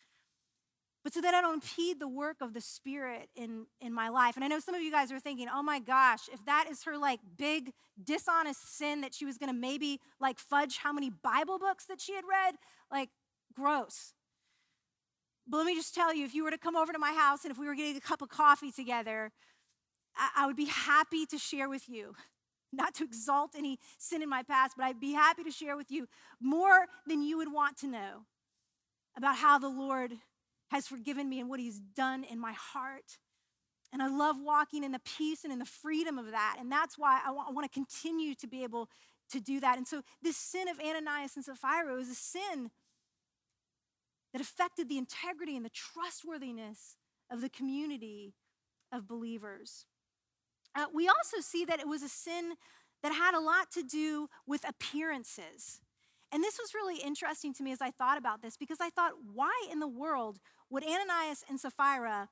but 1.03 1.13
so 1.13 1.21
that 1.21 1.33
I 1.33 1.41
don't 1.41 1.55
impede 1.55 2.00
the 2.00 2.07
work 2.07 2.38
of 2.41 2.53
the 2.53 2.62
Spirit 2.62 3.29
in, 3.36 3.65
in 3.79 3.93
my 3.93 4.09
life. 4.09 4.36
And 4.36 4.43
I 4.43 4.48
know 4.48 4.59
some 4.59 4.75
of 4.75 4.81
you 4.81 4.91
guys 4.91 5.12
are 5.12 5.19
thinking, 5.19 5.48
oh 5.53 5.63
my 5.63 5.79
gosh, 5.79 6.29
if 6.31 6.43
that 6.45 6.67
is 6.69 6.83
her 6.83 6.98
like 6.98 7.19
big 7.38 7.71
dishonest 8.03 8.77
sin 8.77 9.01
that 9.01 9.13
she 9.13 9.25
was 9.25 9.38
gonna 9.38 9.53
maybe 9.53 10.00
like 10.19 10.39
fudge 10.39 10.77
how 10.77 10.91
many 10.91 11.09
Bible 11.09 11.57
books 11.57 11.86
that 11.86 12.01
she 12.01 12.13
had 12.15 12.25
read, 12.29 12.55
like 12.91 13.09
gross. 13.53 14.13
But 15.48 15.57
let 15.57 15.65
me 15.65 15.75
just 15.75 15.95
tell 15.95 16.13
you, 16.13 16.25
if 16.25 16.36
you 16.36 16.43
were 16.43 16.51
to 16.51 16.57
come 16.57 16.75
over 16.75 16.93
to 16.93 17.00
my 17.00 17.13
house 17.13 17.43
and 17.43 17.51
if 17.51 17.57
we 17.57 17.65
were 17.65 17.75
getting 17.75 17.95
a 17.95 18.01
cup 18.01 18.21
of 18.21 18.29
coffee 18.29 18.71
together, 18.71 19.31
I, 20.15 20.43
I 20.43 20.45
would 20.45 20.57
be 20.57 20.65
happy 20.65 21.25
to 21.27 21.38
share 21.38 21.69
with 21.69 21.89
you. 21.89 22.15
Not 22.71 22.93
to 22.95 23.03
exalt 23.03 23.51
any 23.57 23.79
sin 23.97 24.21
in 24.21 24.29
my 24.29 24.43
past, 24.43 24.75
but 24.77 24.85
I'd 24.85 24.99
be 24.99 25.13
happy 25.13 25.43
to 25.43 25.51
share 25.51 25.75
with 25.75 25.91
you 25.91 26.07
more 26.39 26.85
than 27.07 27.23
you 27.23 27.38
would 27.38 27.51
want 27.51 27.77
to 27.77 27.88
know 27.88 28.25
about 29.17 29.38
how 29.38 29.57
the 29.57 29.69
Lord 29.69 30.13
has 30.69 30.88
forgiven 30.88 31.27
me 31.27 31.39
and 31.39 31.49
what 31.49 31.59
he's 31.59 31.79
done 31.79 32.23
in 32.23 32.39
my 32.39 32.53
heart. 32.53 33.17
And 33.91 34.03
I 34.03 34.07
love 34.07 34.35
walking 34.39 34.83
in 34.83 34.91
the 34.91 34.99
peace 34.99 35.43
and 35.43 35.51
in 35.51 35.57
the 35.57 35.65
freedom 35.65 36.19
of 36.19 36.31
that. 36.31 36.57
And 36.59 36.71
that's 36.71 36.97
why 36.97 37.21
I 37.25 37.31
want, 37.31 37.49
I 37.49 37.51
want 37.51 37.71
to 37.71 37.73
continue 37.73 38.35
to 38.35 38.47
be 38.47 38.63
able 38.63 38.88
to 39.31 39.39
do 39.39 39.59
that. 39.59 39.77
And 39.77 39.88
so, 39.88 40.03
this 40.21 40.38
sin 40.38 40.67
of 40.67 40.79
Ananias 40.79 41.35
and 41.35 41.45
Sapphira 41.45 41.95
was 41.95 42.09
a 42.09 42.15
sin 42.15 42.69
that 44.31 44.41
affected 44.41 44.89
the 44.89 44.97
integrity 44.97 45.55
and 45.55 45.65
the 45.65 45.71
trustworthiness 45.71 46.97
of 47.31 47.41
the 47.41 47.49
community 47.49 48.33
of 48.91 49.07
believers. 49.07 49.85
Uh, 50.75 50.85
we 50.93 51.07
also 51.07 51.38
see 51.41 51.65
that 51.65 51.79
it 51.79 51.88
was 51.88 52.03
a 52.03 52.09
sin 52.09 52.53
that 53.01 53.13
had 53.13 53.33
a 53.33 53.39
lot 53.39 53.71
to 53.71 53.83
do 53.83 54.29
with 54.45 54.67
appearances. 54.67 55.81
And 56.31 56.43
this 56.43 56.59
was 56.59 56.73
really 56.73 57.01
interesting 57.01 57.53
to 57.55 57.63
me 57.63 57.71
as 57.71 57.81
I 57.81 57.91
thought 57.91 58.17
about 58.17 58.41
this 58.41 58.55
because 58.57 58.79
I 58.79 58.89
thought, 58.89 59.13
why 59.33 59.51
in 59.71 59.79
the 59.79 59.88
world 59.88 60.39
would 60.69 60.83
Ananias 60.83 61.43
and 61.49 61.59
Sapphira, 61.59 62.29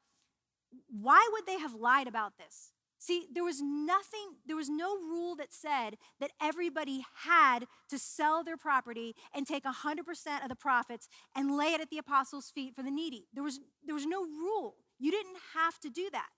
why 0.88 1.28
would 1.32 1.46
they 1.46 1.60
have 1.60 1.74
lied 1.74 2.08
about 2.08 2.34
this? 2.38 2.74
See, 3.00 3.28
there 3.32 3.44
was 3.44 3.62
nothing, 3.62 4.38
there 4.46 4.56
was 4.56 4.70
no 4.70 4.96
rule 4.96 5.36
that 5.36 5.54
said 5.54 5.98
that 6.20 6.32
everybody 6.42 7.06
had 7.24 7.66
to 7.90 8.00
sell 8.00 8.44
their 8.44 8.58
property 8.58 9.16
and 9.34 9.46
take 9.46 9.64
100% 9.66 10.44
of 10.44 10.50
the 10.50 10.56
profits 10.56 11.08
and 11.36 11.56
lay 11.56 11.74
it 11.74 11.82
at 11.82 11.92
the 11.92 12.00
apostles' 12.00 12.50
feet 12.50 12.76
for 12.76 12.82
the 12.82 12.92
needy. 12.92 13.28
There 13.34 13.44
was, 13.44 13.60
there 13.86 13.94
was 13.96 14.08
no 14.08 14.24
rule. 14.24 14.76
You 15.00 15.12
didn't 15.12 15.38
have 15.54 15.80
to 15.82 15.90
do 15.90 16.10
that. 16.12 16.30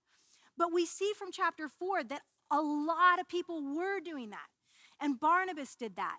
But 0.60 0.74
we 0.74 0.86
see 0.86 1.14
from 1.18 1.32
chapter 1.32 1.70
4 1.70 2.04
that 2.04 2.22
a 2.52 2.62
lot 2.62 3.20
of 3.20 3.30
people 3.30 3.64
were 3.64 4.02
doing 4.02 4.30
that. 4.32 4.48
And 5.00 5.20
Barnabas 5.20 5.74
did 5.76 5.96
that. 5.96 6.18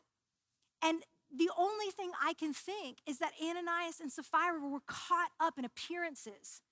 And 0.82 1.02
the 1.30 1.50
only 1.56 1.90
thing 1.90 2.10
I 2.20 2.32
can 2.32 2.54
think 2.54 2.98
is 3.06 3.18
that 3.18 3.34
Ananias 3.40 4.00
and 4.00 4.10
Sapphira 4.10 4.66
were 4.66 4.80
caught 4.86 5.30
up 5.38 5.58
in 5.58 5.66
appearances, 5.66 6.62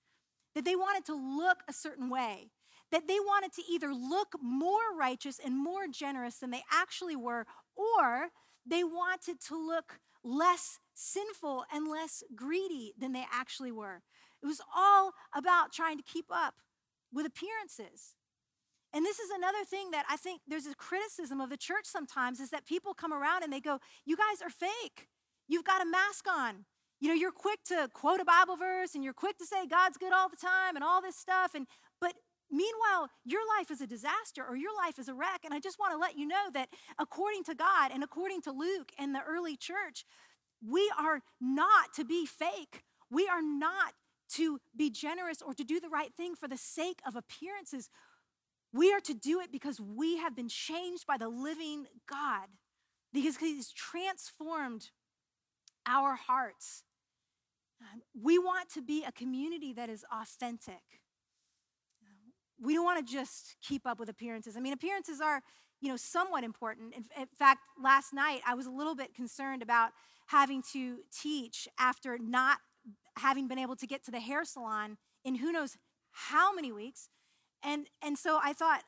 that 0.55 0.65
they 0.65 0.75
wanted 0.75 1.05
to 1.05 1.13
look 1.13 1.59
a 1.69 1.73
certain 1.73 2.09
way, 2.09 2.49
that 2.91 3.07
they 3.07 3.19
wanted 3.19 3.53
to 3.53 3.61
either 3.71 3.93
look 3.93 4.35
more 4.41 4.95
righteous 4.97 5.39
and 5.43 5.55
more 5.55 5.87
generous 5.87 6.37
than 6.37 6.49
they 6.49 6.63
actually 6.71 7.15
were, 7.15 7.45
or 7.75 8.29
they 8.65 8.83
wanted 8.83 9.39
to 9.41 9.55
look 9.55 9.99
less 10.23 10.79
sinful 10.95 11.65
and 11.71 11.87
less 11.87 12.23
greedy 12.35 12.93
than 12.97 13.13
they 13.13 13.25
actually 13.31 13.71
were. 13.71 14.01
It 14.41 14.47
was 14.47 14.59
all 14.75 15.13
about 15.35 15.71
trying 15.71 15.97
to 15.97 16.03
keep 16.03 16.25
up 16.31 16.55
with 17.13 17.25
appearances. 17.25 18.15
And 18.93 19.05
this 19.05 19.19
is 19.19 19.29
another 19.29 19.63
thing 19.65 19.91
that 19.91 20.05
I 20.09 20.17
think 20.17 20.41
there's 20.47 20.65
a 20.65 20.73
criticism 20.73 21.39
of 21.39 21.49
the 21.49 21.57
church 21.57 21.85
sometimes 21.85 22.39
is 22.39 22.49
that 22.49 22.65
people 22.65 22.93
come 22.93 23.13
around 23.13 23.43
and 23.43 23.53
they 23.53 23.59
go, 23.59 23.79
You 24.05 24.17
guys 24.17 24.41
are 24.41 24.49
fake. 24.49 25.07
You've 25.47 25.65
got 25.65 25.81
a 25.81 25.85
mask 25.85 26.25
on. 26.27 26.65
You 26.99 27.07
know, 27.07 27.13
you're 27.13 27.31
quick 27.31 27.63
to 27.65 27.89
quote 27.93 28.19
a 28.19 28.25
Bible 28.25 28.57
verse 28.57 28.93
and 28.93 29.03
you're 29.03 29.13
quick 29.13 29.37
to 29.37 29.45
say 29.45 29.65
God's 29.67 29.97
good 29.97 30.11
all 30.11 30.29
the 30.29 30.35
time 30.35 30.75
and 30.75 30.83
all 30.83 31.01
this 31.01 31.15
stuff. 31.15 31.53
And 31.55 31.65
but 32.01 32.13
meanwhile, 32.51 33.09
your 33.23 33.41
life 33.57 33.71
is 33.71 33.79
a 33.79 33.87
disaster 33.87 34.43
or 34.47 34.57
your 34.57 34.75
life 34.75 34.99
is 34.99 35.07
a 35.07 35.13
wreck. 35.13 35.41
And 35.45 35.53
I 35.53 35.59
just 35.59 35.79
want 35.79 35.93
to 35.93 35.97
let 35.97 36.17
you 36.17 36.27
know 36.27 36.49
that 36.53 36.69
according 36.97 37.43
to 37.45 37.55
God 37.55 37.91
and 37.93 38.03
according 38.03 38.41
to 38.43 38.51
Luke 38.51 38.91
and 38.97 39.15
the 39.15 39.21
early 39.21 39.55
church, 39.55 40.03
we 40.67 40.91
are 40.99 41.21
not 41.39 41.93
to 41.95 42.03
be 42.03 42.25
fake. 42.25 42.83
We 43.09 43.27
are 43.27 43.41
not 43.41 43.93
to 44.35 44.59
be 44.75 44.89
generous 44.89 45.41
or 45.41 45.53
to 45.53 45.63
do 45.63 45.79
the 45.79 45.89
right 45.89 46.13
thing 46.13 46.35
for 46.35 46.47
the 46.47 46.57
sake 46.57 46.99
of 47.05 47.15
appearances. 47.15 47.89
We 48.71 48.93
are 48.93 48.99
to 49.01 49.13
do 49.13 49.39
it 49.39 49.51
because 49.51 49.79
we 49.79 50.17
have 50.17 50.35
been 50.35 50.49
changed 50.49 51.07
by 51.07 51.17
the 51.17 51.27
living 51.27 51.87
God, 52.07 52.47
because 53.11 53.37
He's 53.37 53.71
transformed 53.71 54.91
our 55.87 56.13
hearts. 56.15 56.83
We 58.13 58.37
want 58.37 58.69
to 58.73 58.81
be 58.81 59.03
a 59.07 59.11
community 59.11 59.73
that 59.73 59.89
is 59.89 60.05
authentic. 60.11 60.81
We 62.61 62.73
don't 62.73 62.83
want 62.83 63.05
to 63.05 63.11
just 63.11 63.55
keep 63.61 63.87
up 63.87 63.99
with 63.99 64.09
appearances. 64.09 64.57
I 64.57 64.59
mean, 64.59 64.73
appearances 64.73 65.21
are, 65.21 65.41
you 65.79 65.87
know, 65.87 65.95
somewhat 65.95 66.43
important. 66.43 66.93
In, 66.93 67.05
in 67.17 67.27
fact, 67.27 67.61
last 67.81 68.13
night 68.13 68.41
I 68.45 68.53
was 68.53 68.65
a 68.65 68.71
little 68.71 68.95
bit 68.95 69.15
concerned 69.15 69.63
about 69.63 69.91
having 70.27 70.61
to 70.73 70.97
teach 71.09 71.69
after 71.79 72.17
not 72.19 72.57
having 73.17 73.47
been 73.47 73.59
able 73.59 73.75
to 73.75 73.87
get 73.87 74.03
to 74.05 74.11
the 74.11 74.19
hair 74.19 74.45
salon 74.45 74.97
in 75.23 75.35
who 75.35 75.51
knows 75.51 75.77
how 76.11 76.53
many 76.53 76.71
weeks 76.71 77.09
and, 77.63 77.87
and 78.01 78.17
so 78.17 78.39
I 78.41 78.53
thought, 78.53 78.83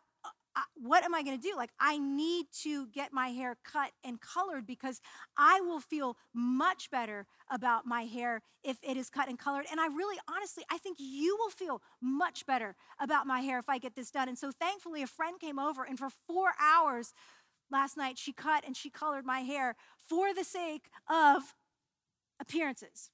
uh, 0.53 0.61
what 0.75 1.03
am 1.05 1.15
I 1.15 1.23
going 1.23 1.39
to 1.39 1.41
do? 1.41 1.55
Like, 1.55 1.69
I 1.79 1.97
need 1.97 2.47
to 2.63 2.87
get 2.87 3.13
my 3.13 3.29
hair 3.29 3.55
cut 3.63 3.91
and 4.03 4.19
colored 4.19 4.67
because 4.67 4.99
I 5.37 5.61
will 5.61 5.79
feel 5.79 6.17
much 6.33 6.91
better 6.91 7.25
about 7.49 7.85
my 7.85 8.03
hair 8.03 8.41
if 8.61 8.77
it 8.83 8.97
is 8.97 9.09
cut 9.09 9.29
and 9.29 9.39
colored. 9.39 9.65
And 9.71 9.79
I 9.79 9.87
really, 9.87 10.17
honestly, 10.29 10.65
I 10.69 10.77
think 10.77 10.97
you 10.99 11.37
will 11.39 11.49
feel 11.49 11.81
much 12.01 12.45
better 12.45 12.75
about 12.99 13.27
my 13.27 13.39
hair 13.39 13.59
if 13.59 13.69
I 13.69 13.77
get 13.77 13.95
this 13.95 14.11
done. 14.11 14.27
And 14.27 14.37
so, 14.37 14.51
thankfully, 14.51 15.01
a 15.01 15.07
friend 15.07 15.39
came 15.39 15.57
over, 15.57 15.85
and 15.85 15.97
for 15.97 16.09
four 16.27 16.51
hours 16.59 17.13
last 17.71 17.95
night, 17.95 18.17
she 18.17 18.33
cut 18.33 18.65
and 18.65 18.75
she 18.75 18.89
colored 18.89 19.25
my 19.25 19.41
hair 19.41 19.75
for 20.09 20.33
the 20.33 20.43
sake 20.43 20.89
of 21.09 21.55
appearances. 22.41 23.09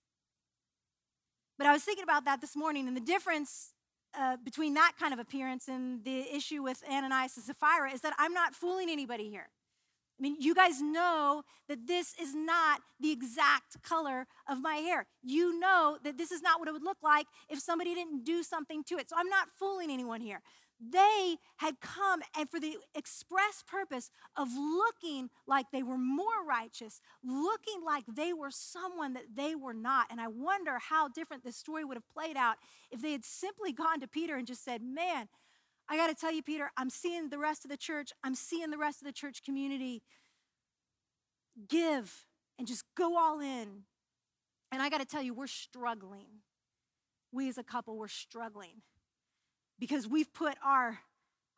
But 1.58 1.68
I 1.68 1.74
was 1.74 1.84
thinking 1.84 2.04
about 2.04 2.26
that 2.26 2.42
this 2.42 2.56
morning, 2.56 2.88
and 2.88 2.96
the 2.96 3.02
difference 3.02 3.74
uh, 4.18 4.38
between 4.44 4.74
that 4.76 4.94
kind 5.00 5.14
of 5.14 5.20
appearance 5.20 5.68
and 5.68 6.04
the 6.04 6.36
issue 6.36 6.64
with 6.64 6.84
Ananias 6.90 7.36
and 7.38 7.46
Sapphira 7.46 7.92
is 7.92 8.02
that 8.02 8.14
I'm 8.18 8.34
not 8.34 8.56
fooling 8.56 8.90
anybody 8.90 9.30
here. 9.30 9.48
I 10.20 10.22
mean, 10.22 10.38
you 10.40 10.56
guys 10.56 10.82
know 10.82 11.44
that 11.68 11.86
this 11.86 12.16
is 12.20 12.34
not 12.34 12.82
the 13.00 13.12
exact 13.12 13.84
color 13.84 14.26
of 14.50 14.60
my 14.62 14.78
hair. 14.78 15.06
You 15.22 15.60
know 15.60 15.98
that 16.04 16.18
this 16.18 16.32
is 16.32 16.42
not 16.42 16.60
what 16.60 16.68
it 16.68 16.72
would 16.72 16.84
look 16.84 16.98
like 17.04 17.28
if 17.50 17.60
somebody 17.60 17.94
didn't 17.94 18.24
do 18.24 18.42
something 18.42 18.84
to 18.86 18.98
it. 18.98 19.10
So 19.10 19.16
I'm 19.18 19.30
not 19.30 19.50
fooling 19.60 19.92
anyone 19.92 20.22
here. 20.22 20.42
They 20.80 21.38
had 21.58 21.82
come 21.82 22.22
and 22.38 22.50
for 22.50 22.60
the 22.60 22.78
express 22.96 23.64
purpose 23.68 24.12
of 24.36 24.50
looking 24.54 25.30
like 25.48 25.68
they 25.72 25.84
were 25.84 25.98
more 25.98 26.46
righteous, 26.48 27.02
looking 27.24 27.84
like 27.86 28.04
they 28.08 28.34
were 28.34 28.52
someone 28.52 29.14
that 29.14 29.36
they 29.36 29.56
were 29.56 29.74
not. 29.74 30.08
And 30.12 30.22
I 30.22 30.28
wonder 30.28 30.78
how 30.80 31.08
different 31.08 31.44
this 31.44 31.58
story 31.58 31.84
would 31.84 31.98
have 31.98 32.10
played 32.10 32.38
out 32.38 32.58
if 32.92 33.02
they 33.02 33.12
had 33.12 33.26
simply 33.26 33.72
gone 33.72 34.00
to 34.02 34.08
Peter 34.08 34.36
and 34.36 34.46
just 34.46 34.64
said, 34.64 34.82
Man, 34.84 35.30
I 35.90 35.98
got 35.98 36.08
to 36.08 36.16
tell 36.16 36.32
you, 36.32 36.44
Peter, 36.44 36.70
I'm 36.78 36.90
seeing 36.90 37.30
the 37.30 37.40
rest 37.40 37.66
of 37.66 37.72
the 37.72 37.78
church, 37.78 38.12
I'm 38.24 38.36
seeing 38.36 38.70
the 38.70 38.78
rest 38.78 39.02
of 39.02 39.08
the 39.08 39.14
church 39.14 39.44
community 39.44 40.04
give 41.70 42.28
and 42.60 42.68
just 42.68 42.84
go 42.96 43.18
all 43.18 43.40
in 43.40 43.84
And 44.72 44.82
I 44.82 44.90
got 44.90 45.00
to 45.00 45.06
tell 45.06 45.24
you, 45.24 45.34
we're 45.34 45.48
struggling. 45.48 46.42
We 47.32 47.50
as 47.50 47.58
a 47.58 47.64
couple, 47.64 47.98
we're 47.98 48.08
struggling 48.10 48.82
because 49.80 50.08
we've 50.08 50.34
put 50.34 50.56
our 50.64 51.00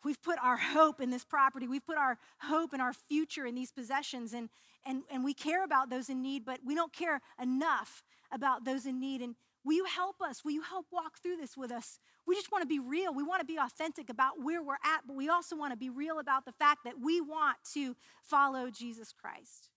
We've 0.04 0.22
put 0.22 0.40
our 0.42 0.58
hope 0.58 1.02
in 1.02 1.10
this 1.10 1.26
property. 1.26 1.68
We've 1.68 1.86
put 1.86 1.98
our 1.98 2.18
hope 2.40 2.74
in 2.74 2.80
our 2.80 2.94
future 2.94 3.46
in 3.46 3.56
these 3.56 3.72
possessions. 3.72 4.34
And, 4.34 4.50
and, 4.86 5.04
and 5.12 5.24
we 5.24 5.34
care 5.34 5.64
about 5.64 5.90
those 5.90 6.10
in 6.10 6.22
need, 6.22 6.46
but 6.46 6.60
we 6.66 6.74
don't 6.74 6.94
care 6.94 7.22
enough 7.42 8.04
about 8.32 8.64
those 8.64 8.86
in 8.86 9.00
need. 9.00 9.22
And 9.22 9.36
will 9.66 9.74
you 9.74 9.86
help 9.86 10.22
us? 10.22 10.44
Will 10.46 10.52
you 10.52 10.62
help 10.62 10.86
walk 10.92 11.22
through 11.22 11.38
this 11.38 11.58
with 11.58 11.72
us? 11.72 12.00
We 12.26 12.36
just 12.36 12.52
want 12.52 12.62
to 12.62 12.68
be 12.68 12.80
real. 12.80 13.14
We 13.14 13.24
want 13.24 13.42
to 13.42 13.46
be 13.46 13.58
authentic 13.58 14.10
about 14.10 14.42
where 14.42 14.64
we're 14.64 14.76
at, 14.76 15.02
but 15.06 15.18
we 15.18 15.28
also 15.28 15.58
want 15.58 15.74
to 15.74 15.78
be 15.78 15.90
real 15.90 16.20
about 16.20 16.46
the 16.46 16.54
fact 16.54 16.86
that 16.86 16.94
we 17.04 17.20
want 17.20 17.58
to 17.74 17.96
follow 18.22 18.70
Jesus 18.70 19.12
Christ. 19.12 19.70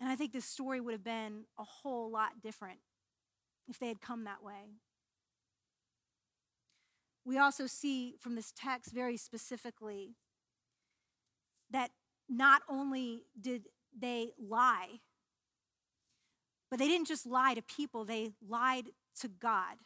And 0.00 0.08
I 0.08 0.16
think 0.16 0.32
this 0.32 0.44
story 0.44 0.80
would 0.80 0.92
have 0.92 1.04
been 1.04 1.44
a 1.58 1.64
whole 1.64 2.10
lot 2.10 2.42
different 2.42 2.78
if 3.68 3.78
they 3.78 3.88
had 3.88 4.00
come 4.00 4.24
that 4.24 4.42
way. 4.42 4.70
We 7.24 7.38
also 7.38 7.66
see 7.66 8.16
from 8.20 8.34
this 8.34 8.52
text 8.54 8.92
very 8.92 9.16
specifically 9.16 10.14
that 11.70 11.90
not 12.28 12.62
only 12.68 13.22
did 13.40 13.68
they 13.98 14.32
lie, 14.38 15.00
but 16.70 16.78
they 16.78 16.88
didn't 16.88 17.06
just 17.06 17.26
lie 17.26 17.54
to 17.54 17.62
people, 17.62 18.04
they 18.04 18.32
lied 18.46 18.86
to 19.20 19.28
God. 19.28 19.76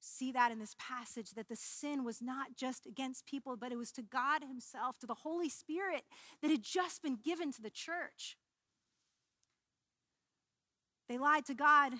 See 0.00 0.32
that 0.32 0.52
in 0.52 0.58
this 0.58 0.74
passage 0.78 1.30
that 1.30 1.48
the 1.48 1.56
sin 1.56 2.04
was 2.04 2.20
not 2.20 2.56
just 2.56 2.86
against 2.86 3.26
people, 3.26 3.56
but 3.56 3.72
it 3.72 3.78
was 3.78 3.92
to 3.92 4.02
God 4.02 4.42
Himself, 4.42 4.98
to 4.98 5.06
the 5.06 5.14
Holy 5.14 5.48
Spirit 5.48 6.02
that 6.42 6.50
had 6.50 6.62
just 6.62 7.02
been 7.02 7.18
given 7.22 7.52
to 7.52 7.62
the 7.62 7.70
church. 7.70 8.36
They 11.08 11.18
lied 11.18 11.46
to 11.46 11.54
God, 11.54 11.92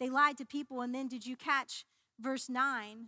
they 0.00 0.08
lied 0.08 0.38
to 0.38 0.44
people, 0.44 0.80
and 0.80 0.94
then 0.94 1.08
did 1.08 1.26
you 1.26 1.36
catch 1.36 1.84
verse 2.20 2.48
9? 2.48 3.06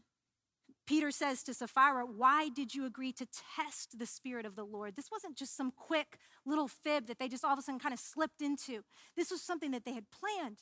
Peter 0.86 1.10
says 1.10 1.42
to 1.42 1.52
Sapphira, 1.52 2.06
Why 2.06 2.48
did 2.48 2.74
you 2.74 2.86
agree 2.86 3.12
to 3.12 3.26
test 3.56 3.98
the 3.98 4.06
Spirit 4.06 4.46
of 4.46 4.54
the 4.54 4.64
Lord? 4.64 4.94
This 4.94 5.10
wasn't 5.10 5.36
just 5.36 5.56
some 5.56 5.72
quick 5.72 6.18
little 6.44 6.68
fib 6.68 7.06
that 7.08 7.18
they 7.18 7.28
just 7.28 7.44
all 7.44 7.52
of 7.52 7.58
a 7.58 7.62
sudden 7.62 7.80
kind 7.80 7.92
of 7.92 7.98
slipped 7.98 8.40
into. 8.40 8.84
This 9.16 9.30
was 9.30 9.42
something 9.42 9.72
that 9.72 9.84
they 9.84 9.94
had 9.94 10.04
planned. 10.10 10.58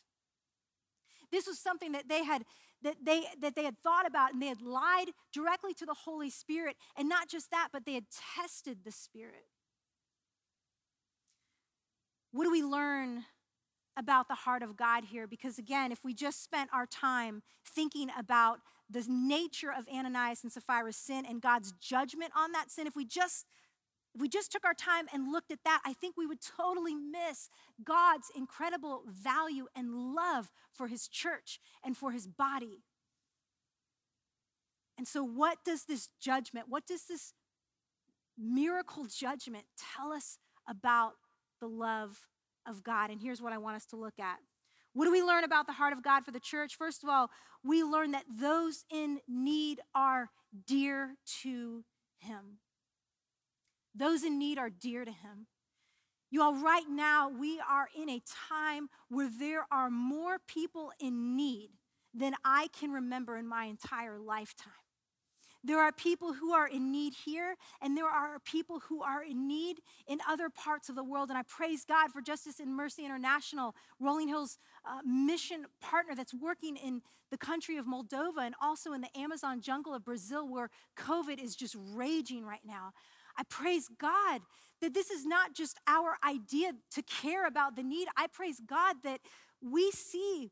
This 1.31 1.47
was 1.47 1.59
something 1.59 1.93
that 1.93 2.09
they 2.09 2.25
had 2.25 2.45
that 2.83 2.97
they 3.05 3.25
that 3.41 3.55
they 3.55 3.65
had 3.65 3.79
thought 3.79 4.07
about 4.07 4.33
and 4.33 4.41
they 4.41 4.47
had 4.47 4.63
lied 4.63 5.11
directly 5.33 5.75
to 5.75 5.87
the 5.87 5.95
Holy 5.95 6.31
Spirit. 6.31 6.77
And 6.97 7.09
not 7.09 7.29
just 7.29 7.51
that, 7.51 7.69
but 7.73 7.85
they 7.85 7.95
had 7.95 8.07
tested 8.37 8.79
the 8.85 8.93
Spirit. 8.93 9.47
What 12.33 12.45
do 12.45 12.51
we 12.51 12.63
learn 12.63 13.25
about 13.97 14.29
the 14.29 14.35
heart 14.35 14.63
of 14.63 14.77
God 14.77 15.05
here? 15.05 15.27
Because 15.27 15.59
again, 15.59 15.93
if 15.93 16.03
we 16.03 16.15
just 16.15 16.43
spent 16.43 16.71
our 16.73 16.87
time 16.87 17.43
thinking 17.65 18.09
about 18.19 18.61
the 18.89 19.05
nature 19.09 19.73
of 19.73 19.87
Ananias 19.89 20.43
and 20.43 20.53
Sapphira's 20.53 20.97
sin 20.97 21.25
and 21.29 21.41
God's 21.41 21.73
judgment 21.73 22.33
on 22.37 22.53
that 22.53 22.71
sin, 22.71 22.87
if 22.87 22.97
we 22.97 23.05
just 23.05 23.47
if 24.15 24.21
we 24.21 24.29
just 24.29 24.53
took 24.53 24.65
our 24.65 24.75
time 24.75 25.07
and 25.13 25.33
looked 25.33 25.51
at 25.51 25.65
that, 25.65 25.81
I 25.85 25.93
think 25.93 26.17
we 26.17 26.27
would 26.27 26.39
totally 26.41 26.95
miss 26.95 27.51
God's 27.83 28.31
incredible 28.37 29.03
value 29.09 29.67
and 29.75 30.15
love 30.15 30.53
for 30.73 30.87
his 30.87 31.09
church 31.09 31.59
and 31.85 31.97
for 31.97 32.13
his 32.13 32.29
body. 32.29 32.85
And 34.97 35.09
so, 35.09 35.25
what 35.25 35.59
does 35.65 35.87
this 35.87 36.09
judgment, 36.21 36.67
what 36.69 36.87
does 36.87 37.07
this 37.07 37.33
miracle 38.39 39.07
judgment 39.07 39.65
tell 39.97 40.13
us 40.13 40.39
about 40.69 41.15
the 41.61 41.67
love 41.67 42.29
of 42.67 42.85
God? 42.85 43.11
And 43.11 43.21
here's 43.21 43.43
what 43.43 43.53
I 43.53 43.59
want 43.59 43.75
us 43.75 43.87
to 43.87 43.97
look 43.97 44.21
at 44.21 44.39
what 44.95 45.05
do 45.05 45.13
we 45.13 45.23
learn 45.23 45.45
about 45.45 45.67
the 45.67 45.73
heart 45.73 45.93
of 45.93 46.03
God 46.03 46.25
for 46.25 46.31
the 46.31 46.41
church? 46.41 46.77
First 46.77 47.03
of 47.03 47.09
all, 47.09 47.31
we 47.63 47.83
learn 47.83 48.13
that 48.13 48.25
those 48.29 48.85
in 48.91 49.19
need 49.29 49.81
are 49.95 50.31
dear 50.67 51.17
to 51.43 51.85
Him. 52.19 52.59
Those 53.95 54.23
in 54.23 54.39
need 54.39 54.57
are 54.57 54.71
dear 54.71 55.05
to 55.05 55.11
Him. 55.11 55.47
You 56.31 56.43
all, 56.43 56.55
right 56.55 56.89
now, 56.89 57.29
we 57.29 57.61
are 57.61 57.89
in 57.97 58.09
a 58.09 58.23
time 58.49 58.89
where 59.09 59.29
there 59.29 59.67
are 59.71 59.91
more 59.91 60.39
people 60.47 60.91
in 61.01 61.37
need 61.37 61.71
than 62.13 62.35
I 62.45 62.69
can 62.79 62.91
remember 62.91 63.37
in 63.37 63.47
my 63.47 63.65
entire 63.65 64.19
lifetime. 64.19 64.73
There 65.67 65.81
are 65.81 65.93
people 65.93 66.35
who 66.35 66.53
are 66.53 66.69
in 66.69 66.93
need 66.93 67.15
here, 67.25 67.57
and 67.81 67.97
there 67.97 68.07
are 68.07 68.39
people 68.41 68.81
who 68.81 69.03
are 69.03 69.25
in 69.25 69.49
need 69.49 69.81
in 70.07 70.19
other 70.29 70.51
parts 70.51 70.91
of 70.91 70.95
the 70.95 71.03
world. 71.03 71.31
And 71.31 71.39
I 71.39 71.43
praise 71.43 71.87
God 71.87 72.13
for 72.13 72.21
Justice 72.21 72.61
and 72.61 72.77
Mercy 72.77 73.05
International, 73.05 73.75
Rolling 73.99 74.29
Hills 74.29 74.59
uh, 74.85 75.01
mission 75.07 75.65
partner 75.81 76.15
that's 76.15 76.35
working 76.35 76.77
in 76.77 77.01
the 77.31 77.39
country 77.39 77.79
of 77.79 77.87
Moldova 77.87 78.43
and 78.43 78.55
also 78.61 78.93
in 78.93 79.01
the 79.01 79.19
Amazon 79.19 79.63
jungle 79.63 79.95
of 79.95 80.05
Brazil, 80.05 80.47
where 80.47 80.69
COVID 80.99 81.43
is 81.43 81.57
just 81.57 81.75
raging 81.95 82.45
right 82.45 82.65
now. 82.67 82.93
I 83.39 83.43
praise 83.45 83.89
God 83.99 84.43
that 84.83 84.93
this 84.93 85.11
is 85.11 85.25
not 85.25 85.55
just 85.55 85.79
our 85.87 86.19
idea 86.23 86.73
to 86.93 87.03
care 87.03 87.47
about 87.47 87.75
the 87.75 87.83
need. 87.83 88.07
I 88.19 88.27
praise 88.27 88.61
God 88.61 88.97
that 89.03 89.21
we 89.63 89.91
see 89.91 90.51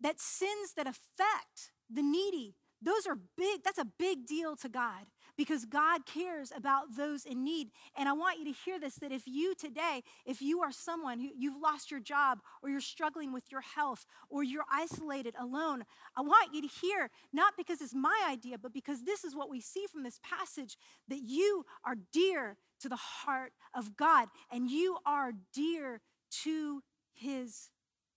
that 0.00 0.20
sins 0.20 0.74
that 0.76 0.86
affect 0.86 1.72
the 1.90 2.02
needy 2.02 2.54
those 2.84 3.06
are 3.06 3.18
big, 3.36 3.62
that's 3.64 3.78
a 3.78 3.86
big 3.98 4.26
deal 4.26 4.56
to 4.56 4.68
God 4.68 5.06
because 5.36 5.64
God 5.64 6.06
cares 6.06 6.52
about 6.54 6.96
those 6.96 7.24
in 7.24 7.42
need. 7.42 7.70
And 7.96 8.08
I 8.08 8.12
want 8.12 8.38
you 8.38 8.44
to 8.44 8.58
hear 8.64 8.78
this 8.78 8.96
that 8.96 9.12
if 9.12 9.26
you 9.26 9.54
today, 9.54 10.02
if 10.24 10.40
you 10.40 10.60
are 10.60 10.70
someone 10.70 11.18
who 11.20 11.28
you've 11.36 11.60
lost 11.60 11.90
your 11.90 12.00
job 12.00 12.40
or 12.62 12.68
you're 12.68 12.80
struggling 12.80 13.32
with 13.32 13.50
your 13.50 13.62
health 13.62 14.06
or 14.28 14.42
you're 14.42 14.64
isolated 14.70 15.34
alone, 15.38 15.84
I 16.16 16.20
want 16.20 16.54
you 16.54 16.62
to 16.62 16.68
hear, 16.68 17.10
not 17.32 17.54
because 17.56 17.80
it's 17.80 17.94
my 17.94 18.26
idea, 18.28 18.58
but 18.58 18.72
because 18.72 19.04
this 19.04 19.24
is 19.24 19.34
what 19.34 19.50
we 19.50 19.60
see 19.60 19.86
from 19.90 20.02
this 20.02 20.20
passage 20.22 20.76
that 21.08 21.22
you 21.22 21.64
are 21.84 21.96
dear 22.12 22.56
to 22.80 22.88
the 22.88 22.96
heart 22.96 23.52
of 23.74 23.96
God 23.96 24.28
and 24.52 24.70
you 24.70 24.98
are 25.06 25.32
dear 25.52 26.00
to 26.42 26.82
his 27.12 27.70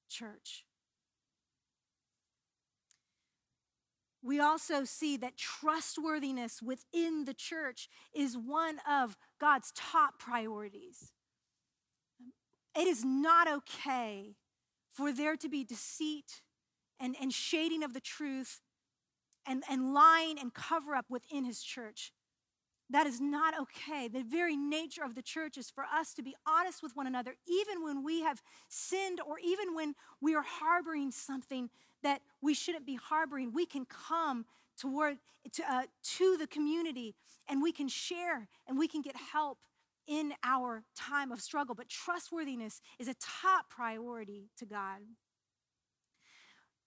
church. 0.09 0.66
We 4.27 4.41
also 4.41 4.83
see 4.83 5.15
that 5.17 5.37
trustworthiness 5.37 6.61
within 6.61 7.23
the 7.23 7.33
church 7.33 7.87
is 8.13 8.37
one 8.37 8.79
of 8.87 9.15
God's 9.39 9.71
top 9.73 10.19
priorities. 10.19 11.13
It 12.77 12.87
is 12.87 13.05
not 13.05 13.47
okay 13.47 14.35
for 14.91 15.13
there 15.13 15.37
to 15.37 15.47
be 15.47 15.63
deceit 15.63 16.41
and, 16.99 17.15
and 17.21 17.31
shading 17.31 17.83
of 17.83 17.93
the 17.93 18.01
truth 18.01 18.59
and, 19.47 19.63
and 19.69 19.93
lying 19.93 20.37
and 20.37 20.53
cover 20.53 20.93
up 20.93 21.05
within 21.09 21.45
his 21.45 21.63
church. 21.63 22.11
That 22.89 23.07
is 23.07 23.21
not 23.21 23.53
okay. 23.57 24.09
The 24.09 24.23
very 24.23 24.57
nature 24.57 25.03
of 25.03 25.15
the 25.15 25.21
church 25.21 25.57
is 25.57 25.69
for 25.69 25.85
us 25.85 26.13
to 26.15 26.21
be 26.21 26.35
honest 26.45 26.83
with 26.83 26.95
one 26.95 27.07
another, 27.07 27.35
even 27.47 27.81
when 27.81 28.03
we 28.03 28.21
have 28.21 28.41
sinned 28.67 29.21
or 29.25 29.39
even 29.39 29.73
when 29.73 29.95
we 30.21 30.35
are 30.35 30.43
harboring 30.45 31.11
something 31.11 31.69
that 32.03 32.21
we 32.41 32.53
shouldn't 32.53 32.85
be 32.85 32.95
harboring, 32.95 33.51
we 33.53 33.65
can 33.65 33.85
come 33.85 34.45
toward 34.79 35.17
to, 35.53 35.63
uh, 35.71 35.83
to 36.03 36.37
the 36.37 36.47
community 36.47 37.15
and 37.47 37.61
we 37.61 37.71
can 37.71 37.87
share 37.87 38.47
and 38.67 38.77
we 38.77 38.87
can 38.87 39.01
get 39.01 39.15
help 39.15 39.59
in 40.07 40.33
our 40.43 40.83
time 40.95 41.31
of 41.31 41.41
struggle. 41.41 41.75
But 41.75 41.89
trustworthiness 41.89 42.81
is 42.99 43.07
a 43.07 43.15
top 43.15 43.69
priority 43.69 44.49
to 44.57 44.65
God. 44.65 45.01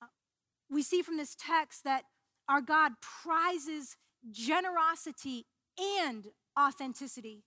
Uh, 0.03 0.07
we 0.71 0.83
see 0.83 1.03
from 1.03 1.17
this 1.17 1.37
text 1.39 1.85
that 1.85 2.05
our 2.49 2.61
God 2.61 2.93
prizes 3.01 3.97
generosity 4.31 5.47
and 5.79 6.27
authenticity. 6.59 7.45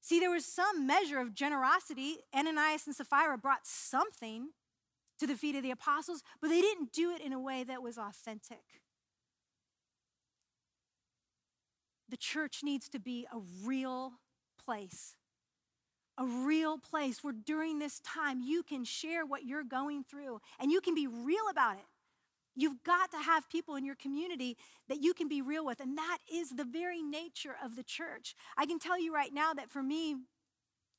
See, 0.00 0.18
there 0.18 0.30
was 0.30 0.46
some 0.46 0.86
measure 0.86 1.18
of 1.18 1.34
generosity. 1.34 2.18
Ananias 2.34 2.86
and 2.86 2.96
Sapphira 2.96 3.36
brought 3.38 3.66
something, 3.66 4.50
to 5.20 5.26
the 5.26 5.36
feet 5.36 5.54
of 5.54 5.62
the 5.62 5.70
apostles, 5.70 6.22
but 6.40 6.48
they 6.48 6.60
didn't 6.60 6.92
do 6.92 7.14
it 7.14 7.20
in 7.20 7.32
a 7.32 7.40
way 7.40 7.62
that 7.62 7.82
was 7.82 7.96
authentic. 7.96 8.62
The 12.08 12.16
church 12.16 12.60
needs 12.62 12.88
to 12.88 12.98
be 12.98 13.26
a 13.32 13.38
real 13.64 14.14
place. 14.64 15.14
A 16.18 16.26
real 16.26 16.76
place 16.76 17.22
where 17.22 17.32
during 17.32 17.78
this 17.78 18.00
time 18.00 18.40
you 18.40 18.62
can 18.62 18.84
share 18.84 19.24
what 19.24 19.44
you're 19.44 19.64
going 19.64 20.04
through 20.04 20.40
and 20.58 20.72
you 20.72 20.80
can 20.80 20.94
be 20.94 21.06
real 21.06 21.48
about 21.50 21.76
it. 21.76 21.84
You've 22.56 22.82
got 22.82 23.10
to 23.12 23.18
have 23.18 23.48
people 23.48 23.76
in 23.76 23.84
your 23.84 23.94
community 23.94 24.56
that 24.88 25.00
you 25.00 25.14
can 25.14 25.28
be 25.28 25.40
real 25.40 25.64
with, 25.64 25.80
and 25.80 25.96
that 25.96 26.18
is 26.30 26.50
the 26.50 26.64
very 26.64 27.00
nature 27.00 27.54
of 27.64 27.76
the 27.76 27.84
church. 27.84 28.34
I 28.56 28.66
can 28.66 28.78
tell 28.78 29.00
you 29.00 29.14
right 29.14 29.32
now 29.32 29.54
that 29.54 29.70
for 29.70 29.82
me, 29.82 30.16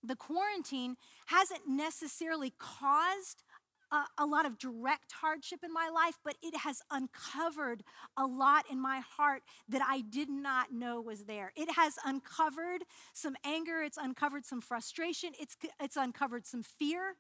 the 0.02 0.16
quarantine 0.16 0.96
hasn't 1.28 1.68
necessarily 1.68 2.54
caused 2.58 3.44
a, 3.92 4.04
a, 4.18 4.26
lot 4.26 4.46
of 4.46 4.58
direct 4.58 5.12
hardship 5.22 5.60
in 5.64 5.74
my 5.74 5.90
life, 5.94 6.18
but 6.24 6.36
it 6.42 6.58
has 6.58 6.82
uncovered 6.90 7.84
a 8.18 8.26
lot 8.26 8.66
in 8.72 8.80
my 8.80 9.02
heart 9.18 9.44
that 9.68 9.82
I 9.86 10.02
did 10.02 10.30
not 10.30 10.72
know 10.72 11.02
was 11.02 11.26
there. 11.26 11.52
It 11.56 11.72
has 11.76 11.96
uncovered 12.06 12.84
some 13.14 13.36
anger, 13.44 13.82
it's 13.82 13.98
uncovered 13.98 14.46
some 14.46 14.62
frustration, 14.62 15.32
it's, 15.40 15.58
it's 15.82 15.98
uncovered 15.98 16.46
some 16.48 16.64
fear. 16.64 17.16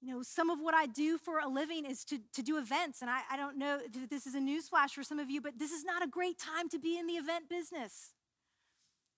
you 0.00 0.14
know, 0.14 0.22
some 0.22 0.50
of 0.50 0.60
what 0.60 0.74
I 0.74 0.86
do 0.86 1.18
for 1.18 1.38
a 1.38 1.48
living 1.48 1.84
is 1.84 2.04
to, 2.04 2.18
to 2.34 2.42
do 2.42 2.58
events. 2.58 3.00
And 3.00 3.10
I, 3.10 3.20
I 3.30 3.36
don't 3.36 3.58
know 3.58 3.80
this 4.10 4.26
is 4.26 4.34
a 4.34 4.40
newsflash 4.40 4.90
for 4.90 5.02
some 5.02 5.18
of 5.18 5.30
you, 5.30 5.40
but 5.40 5.58
this 5.58 5.72
is 5.72 5.84
not 5.84 6.04
a 6.04 6.06
great 6.06 6.38
time 6.38 6.68
to 6.70 6.78
be 6.78 6.98
in 6.98 7.06
the 7.06 7.14
event 7.14 7.48
business. 7.48 8.12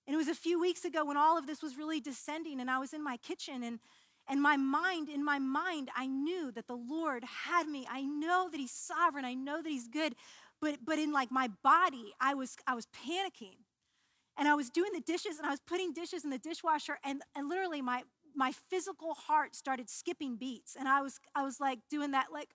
And 0.07 0.15
it 0.15 0.17
was 0.17 0.29
a 0.29 0.35
few 0.35 0.61
weeks 0.61 0.85
ago 0.85 1.05
when 1.05 1.17
all 1.17 1.37
of 1.37 1.47
this 1.49 1.63
was 1.63 1.77
really 1.77 2.01
descending, 2.01 2.61
and 2.61 2.71
I 2.71 2.79
was 2.79 2.93
in 2.93 3.03
my 3.03 3.17
kitchen, 3.17 3.65
and, 3.65 3.81
and 4.29 4.43
my 4.43 4.57
mind, 4.57 5.09
in 5.09 5.25
my 5.25 5.39
mind, 5.39 5.91
I 5.97 6.07
knew 6.07 6.51
that 6.53 6.67
the 6.67 6.77
Lord 6.77 7.23
had 7.45 7.69
me. 7.69 7.87
I 7.89 8.03
know 8.03 8.49
that 8.51 8.59
He's 8.59 8.73
sovereign, 8.73 9.25
I 9.25 9.35
know 9.35 9.63
that 9.63 9.69
He's 9.69 9.89
good, 9.89 10.15
but, 10.61 10.79
but 10.85 10.99
in 10.99 11.13
like 11.13 11.31
my 11.31 11.49
body, 11.63 12.13
I 12.21 12.35
was, 12.35 12.57
I 12.67 12.75
was 12.75 12.87
panicking. 12.87 13.57
And 14.39 14.49
I 14.49 14.55
was 14.55 14.69
doing 14.69 14.91
the 14.93 15.01
dishes 15.01 15.39
and 15.39 15.47
I 15.47 15.51
was 15.51 15.61
putting 15.61 15.93
dishes 15.93 16.25
in 16.25 16.31
the 16.31 16.39
dishwasher, 16.39 16.99
and, 17.05 17.23
and 17.35 17.49
literally 17.49 17.81
my, 17.81 18.03
my 18.35 18.53
physical 18.69 19.15
heart 19.15 19.55
started 19.55 19.89
skipping 19.89 20.37
beats. 20.37 20.77
And 20.79 20.89
I 20.89 21.01
was, 21.01 21.19
I 21.35 21.43
was 21.43 21.59
like 21.61 21.79
doing 21.89 22.11
that, 22.11 22.27
like, 22.33 22.49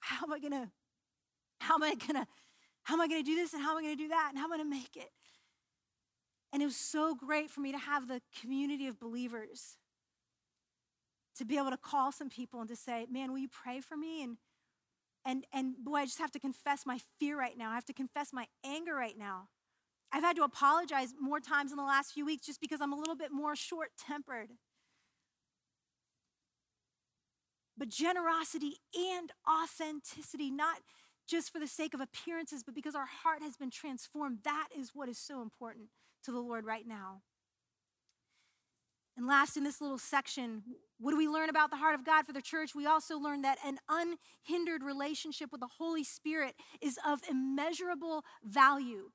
how 0.00 0.24
am 0.26 0.32
I 0.32 0.38
gonna, 0.40 0.70
how 1.60 1.74
am 1.74 1.82
I 1.84 1.94
gonna, 1.94 2.26
how 2.82 2.94
am 2.94 3.00
I 3.00 3.08
gonna 3.08 3.22
do 3.22 3.36
this 3.36 3.52
and 3.52 3.62
how 3.62 3.72
am 3.72 3.78
I 3.78 3.82
gonna 3.82 3.96
do 3.96 4.08
that 4.08 4.28
and 4.30 4.38
how 4.38 4.46
am 4.46 4.52
I 4.52 4.56
gonna 4.56 4.70
make 4.70 4.96
it? 4.96 5.10
And 6.52 6.62
it 6.62 6.66
was 6.66 6.76
so 6.76 7.14
great 7.14 7.50
for 7.50 7.60
me 7.60 7.72
to 7.72 7.78
have 7.78 8.08
the 8.08 8.20
community 8.40 8.88
of 8.88 8.98
believers 8.98 9.76
to 11.36 11.44
be 11.44 11.56
able 11.56 11.70
to 11.70 11.76
call 11.76 12.12
some 12.12 12.28
people 12.28 12.60
and 12.60 12.68
to 12.68 12.76
say, 12.76 13.06
man, 13.10 13.30
will 13.30 13.38
you 13.38 13.48
pray 13.48 13.80
for 13.80 13.96
me? 13.96 14.22
And 14.22 14.36
and 15.24 15.44
and 15.52 15.76
boy, 15.78 15.98
I 15.98 16.04
just 16.04 16.18
have 16.18 16.32
to 16.32 16.40
confess 16.40 16.84
my 16.84 16.98
fear 17.18 17.38
right 17.38 17.56
now. 17.56 17.70
I 17.70 17.74
have 17.74 17.84
to 17.86 17.92
confess 17.92 18.32
my 18.32 18.46
anger 18.64 18.94
right 18.94 19.16
now. 19.16 19.48
I've 20.12 20.22
had 20.22 20.36
to 20.36 20.42
apologize 20.42 21.14
more 21.18 21.40
times 21.40 21.70
in 21.70 21.78
the 21.78 21.84
last 21.84 22.12
few 22.12 22.26
weeks 22.26 22.44
just 22.44 22.60
because 22.60 22.80
I'm 22.80 22.92
a 22.92 22.98
little 22.98 23.16
bit 23.16 23.32
more 23.32 23.56
short 23.56 23.90
tempered. 23.98 24.50
But 27.78 27.88
generosity 27.88 28.76
and 28.94 29.32
authenticity, 29.48 30.50
not 30.50 30.78
just 31.26 31.50
for 31.50 31.58
the 31.58 31.66
sake 31.66 31.94
of 31.94 32.00
appearances, 32.00 32.62
but 32.62 32.74
because 32.74 32.94
our 32.94 33.06
heart 33.22 33.42
has 33.42 33.56
been 33.56 33.70
transformed, 33.70 34.40
that 34.44 34.68
is 34.76 34.90
what 34.92 35.08
is 35.08 35.18
so 35.18 35.40
important 35.40 35.88
to 36.24 36.30
the 36.30 36.40
Lord 36.40 36.66
right 36.66 36.86
now. 36.86 37.22
And 39.16 39.26
last, 39.26 39.56
in 39.56 39.64
this 39.64 39.80
little 39.80 39.98
section, 39.98 40.62
what 40.98 41.10
do 41.10 41.18
we 41.18 41.28
learn 41.28 41.50
about 41.50 41.70
the 41.70 41.76
heart 41.76 41.94
of 41.94 42.04
God 42.04 42.24
for 42.24 42.32
the 42.32 42.40
church? 42.40 42.74
We 42.74 42.86
also 42.86 43.18
learn 43.18 43.42
that 43.42 43.58
an 43.64 43.78
unhindered 43.88 44.82
relationship 44.82 45.52
with 45.52 45.60
the 45.60 45.68
Holy 45.78 46.04
Spirit 46.04 46.54
is 46.80 46.98
of 47.06 47.20
immeasurable 47.28 48.24
value. 48.42 49.10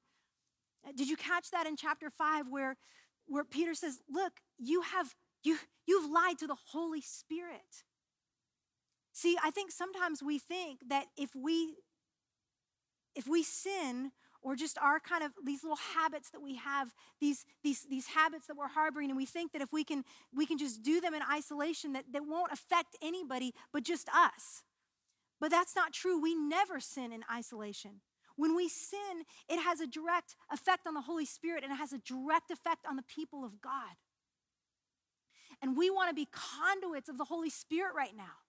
Uh, 0.87 0.91
did 0.95 1.09
you 1.09 1.17
catch 1.17 1.49
that 1.51 1.65
in 1.65 1.75
chapter 1.75 2.09
5 2.11 2.45
where, 2.49 2.77
where 3.25 3.43
Peter 3.43 3.73
says, 3.73 3.99
Look, 4.07 4.33
you 4.59 4.81
have 4.81 5.15
you, 5.43 5.57
you've 5.85 6.11
lied 6.11 6.37
to 6.39 6.47
the 6.47 6.57
Holy 6.71 7.01
Spirit. 7.01 7.83
See, 9.13 9.37
I 9.43 9.49
think 9.49 9.71
sometimes 9.71 10.21
we 10.21 10.37
think 10.37 10.81
that 10.89 11.05
if 11.17 11.35
we 11.35 11.75
if 13.15 13.27
we 13.27 13.41
sin 13.41 14.11
or 14.47 14.55
just 14.55 14.77
our 14.77 14.97
kind 14.97 15.25
of 15.25 15.33
these 15.43 15.61
little 15.61 15.77
habits 15.93 16.29
that 16.29 16.41
we 16.41 16.55
have 16.55 16.93
these 17.19 17.45
these 17.65 17.85
these 17.89 18.07
habits 18.07 18.47
that 18.47 18.55
we're 18.55 18.69
harboring 18.69 19.09
and 19.09 19.17
we 19.17 19.25
think 19.25 19.51
that 19.51 19.61
if 19.61 19.73
we 19.73 19.83
can 19.83 20.05
we 20.33 20.45
can 20.45 20.57
just 20.57 20.81
do 20.81 21.01
them 21.01 21.13
in 21.13 21.21
isolation 21.29 21.91
that, 21.91 22.05
that 22.13 22.25
won't 22.25 22.53
affect 22.53 22.95
anybody 23.01 23.53
but 23.73 23.83
just 23.83 24.07
us. 24.07 24.63
But 25.41 25.51
that's 25.51 25.75
not 25.75 25.91
true. 25.91 26.19
We 26.19 26.33
never 26.33 26.79
sin 26.79 27.11
in 27.11 27.23
isolation. 27.31 27.99
When 28.37 28.55
we 28.55 28.69
sin 28.69 29.25
it 29.49 29.59
has 29.61 29.81
a 29.81 29.87
direct 29.87 30.37
effect 30.49 30.87
on 30.87 30.93
the 30.93 31.01
holy 31.01 31.25
spirit 31.25 31.65
and 31.65 31.73
it 31.73 31.75
has 31.75 31.91
a 31.91 31.97
direct 31.97 32.49
effect 32.49 32.85
on 32.89 32.95
the 32.95 33.03
people 33.03 33.43
of 33.43 33.59
god. 33.59 33.97
And 35.61 35.75
we 35.75 35.89
want 35.89 36.09
to 36.09 36.15
be 36.15 36.29
conduits 36.31 37.09
of 37.09 37.17
the 37.17 37.25
holy 37.25 37.49
spirit 37.49 37.93
right 37.93 38.15
now 38.15 38.46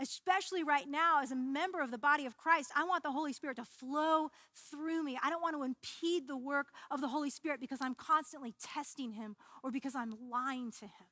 especially 0.00 0.64
right 0.64 0.88
now 0.88 1.20
as 1.22 1.30
a 1.30 1.36
member 1.36 1.80
of 1.80 1.90
the 1.90 1.98
body 1.98 2.26
of 2.26 2.36
Christ, 2.36 2.70
I 2.76 2.84
want 2.84 3.02
the 3.02 3.12
Holy 3.12 3.32
Spirit 3.32 3.56
to 3.56 3.64
flow 3.64 4.28
through 4.70 5.02
me. 5.04 5.18
I 5.22 5.30
don't 5.30 5.42
want 5.42 5.56
to 5.56 5.62
impede 5.62 6.28
the 6.28 6.36
work 6.36 6.68
of 6.90 7.00
the 7.00 7.08
Holy 7.08 7.30
Spirit 7.30 7.60
because 7.60 7.78
I'm 7.80 7.94
constantly 7.94 8.54
testing 8.62 9.12
him 9.12 9.36
or 9.62 9.70
because 9.70 9.94
I'm 9.94 10.14
lying 10.30 10.70
to 10.72 10.84
him. 10.84 11.08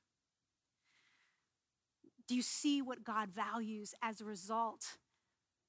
Do 2.29 2.35
you 2.35 2.43
see 2.43 2.83
what 2.83 3.05
God 3.05 3.31
values 3.31 3.95
as 4.03 4.21
a 4.21 4.25
result 4.25 4.97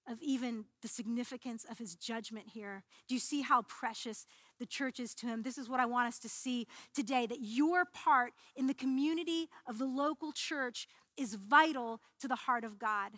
of 0.07 0.21
even 0.21 0.65
the 0.81 0.87
significance 0.87 1.65
of 1.69 1.77
his 1.77 1.95
judgment 1.95 2.47
here? 2.53 2.83
Do 3.07 3.15
you 3.15 3.19
see 3.19 3.41
how 3.41 3.63
precious 3.63 4.25
the 4.59 4.65
church 4.65 4.99
is 4.99 5.15
to 5.15 5.27
him? 5.27 5.43
This 5.43 5.57
is 5.57 5.69
what 5.69 5.79
I 5.79 5.85
want 5.85 6.07
us 6.07 6.19
to 6.19 6.29
see 6.29 6.67
today 6.93 7.25
that 7.25 7.39
your 7.41 7.85
part 7.85 8.33
in 8.55 8.67
the 8.67 8.73
community 8.73 9.49
of 9.67 9.77
the 9.77 9.85
local 9.85 10.31
church 10.31 10.87
is 11.17 11.35
vital 11.35 12.01
to 12.19 12.27
the 12.27 12.35
heart 12.35 12.63
of 12.63 12.79
God. 12.79 13.13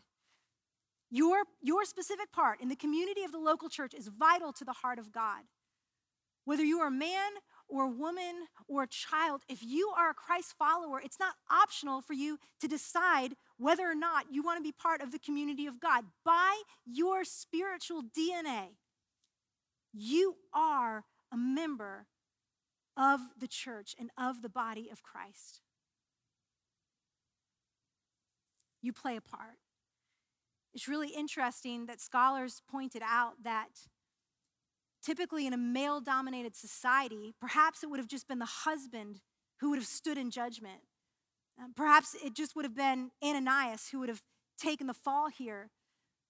Your, 1.09 1.43
your 1.61 1.85
specific 1.85 2.31
part 2.31 2.61
in 2.61 2.69
the 2.69 2.75
community 2.75 3.23
of 3.23 3.31
the 3.31 3.37
local 3.39 3.69
church 3.69 3.93
is 3.93 4.07
vital 4.07 4.51
to 4.53 4.65
the 4.65 4.73
heart 4.73 4.99
of 4.99 5.11
God. 5.11 5.43
Whether 6.45 6.63
you 6.63 6.79
are 6.79 6.87
a 6.87 6.91
man 6.91 7.31
or 7.67 7.85
a 7.85 7.89
woman 7.89 8.47
or 8.67 8.83
a 8.83 8.87
child, 8.87 9.41
if 9.49 9.63
you 9.63 9.91
are 9.97 10.11
a 10.11 10.13
Christ 10.13 10.53
follower, 10.57 11.01
it's 11.03 11.19
not 11.19 11.35
optional 11.49 12.01
for 12.01 12.13
you 12.13 12.37
to 12.61 12.67
decide 12.67 13.35
whether 13.57 13.89
or 13.89 13.95
not 13.95 14.25
you 14.31 14.43
want 14.43 14.57
to 14.59 14.63
be 14.63 14.71
part 14.71 15.01
of 15.01 15.11
the 15.11 15.19
community 15.19 15.65
of 15.65 15.79
God. 15.79 16.05
By 16.23 16.61
your 16.85 17.23
spiritual 17.23 18.03
DNA, 18.03 18.75
you 19.91 20.35
are 20.53 21.05
a 21.31 21.37
member 21.37 22.07
of 22.97 23.19
the 23.39 23.47
church 23.47 23.95
and 23.99 24.11
of 24.17 24.41
the 24.41 24.49
body 24.49 24.89
of 24.91 25.01
Christ. 25.01 25.61
You 28.85 28.93
play 28.93 29.15
a 29.15 29.21
part. 29.21 29.57
It's 30.73 30.87
really 30.87 31.09
interesting 31.09 31.85
that 31.85 32.01
scholars 32.01 32.61
pointed 32.69 33.01
out 33.03 33.43
that 33.43 33.69
typically 35.03 35.47
in 35.47 35.53
a 35.53 35.57
male 35.57 36.01
dominated 36.01 36.55
society, 36.55 37.33
perhaps 37.39 37.83
it 37.83 37.89
would 37.89 37.99
have 37.99 38.07
just 38.07 38.27
been 38.27 38.39
the 38.39 38.45
husband 38.45 39.21
who 39.59 39.69
would 39.69 39.79
have 39.79 39.87
stood 39.87 40.17
in 40.17 40.31
judgment. 40.31 40.81
Um, 41.57 41.73
perhaps 41.75 42.15
it 42.23 42.33
just 42.35 42.55
would 42.55 42.65
have 42.65 42.75
been 42.75 43.11
Ananias 43.23 43.89
who 43.89 43.99
would 43.99 44.09
have 44.09 44.21
taken 44.59 44.87
the 44.87 44.93
fall 44.93 45.29
here. 45.29 45.69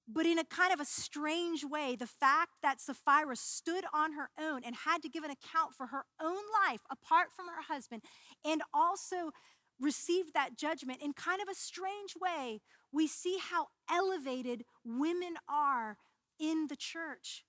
But 0.08 0.28
in 0.28 0.38
a 0.38 0.44
kind 0.44 0.72
of 0.72 0.80
a 0.80 0.86
strange 0.86 1.64
way, 1.64 1.96
the 1.96 2.06
fact 2.06 2.52
that 2.62 2.80
Sapphira 2.80 3.36
stood 3.36 3.86
on 3.92 4.14
her 4.14 4.30
own 4.40 4.62
and 4.64 4.76
had 4.76 5.02
to 5.02 5.10
give 5.10 5.24
an 5.24 5.32
account 5.32 5.74
for 5.74 5.88
her 5.88 6.06
own 6.22 6.44
life 6.64 6.82
apart 6.92 7.30
from 7.36 7.48
her 7.48 7.64
husband, 7.68 8.04
and 8.44 8.62
also 8.72 9.32
received 9.80 10.34
that 10.34 10.58
judgment 10.58 11.02
in 11.02 11.14
kind 11.14 11.42
of 11.42 11.48
a 11.48 11.56
strange 11.56 12.16
way, 12.20 12.62
we 12.92 13.08
see 13.08 13.38
how 13.40 13.68
elevated 13.90 14.64
women 14.84 15.36
are 15.50 15.98
in 16.40 16.68
the 16.68 16.76
church. 16.76 17.44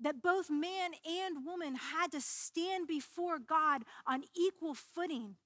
That 0.00 0.22
both 0.22 0.50
man 0.50 0.90
and 1.06 1.46
woman 1.46 1.76
had 1.76 2.12
to 2.12 2.20
stand 2.20 2.88
before 2.88 3.38
God 3.38 3.82
on 4.06 4.24
equal 4.36 4.74
footing. 4.74 5.36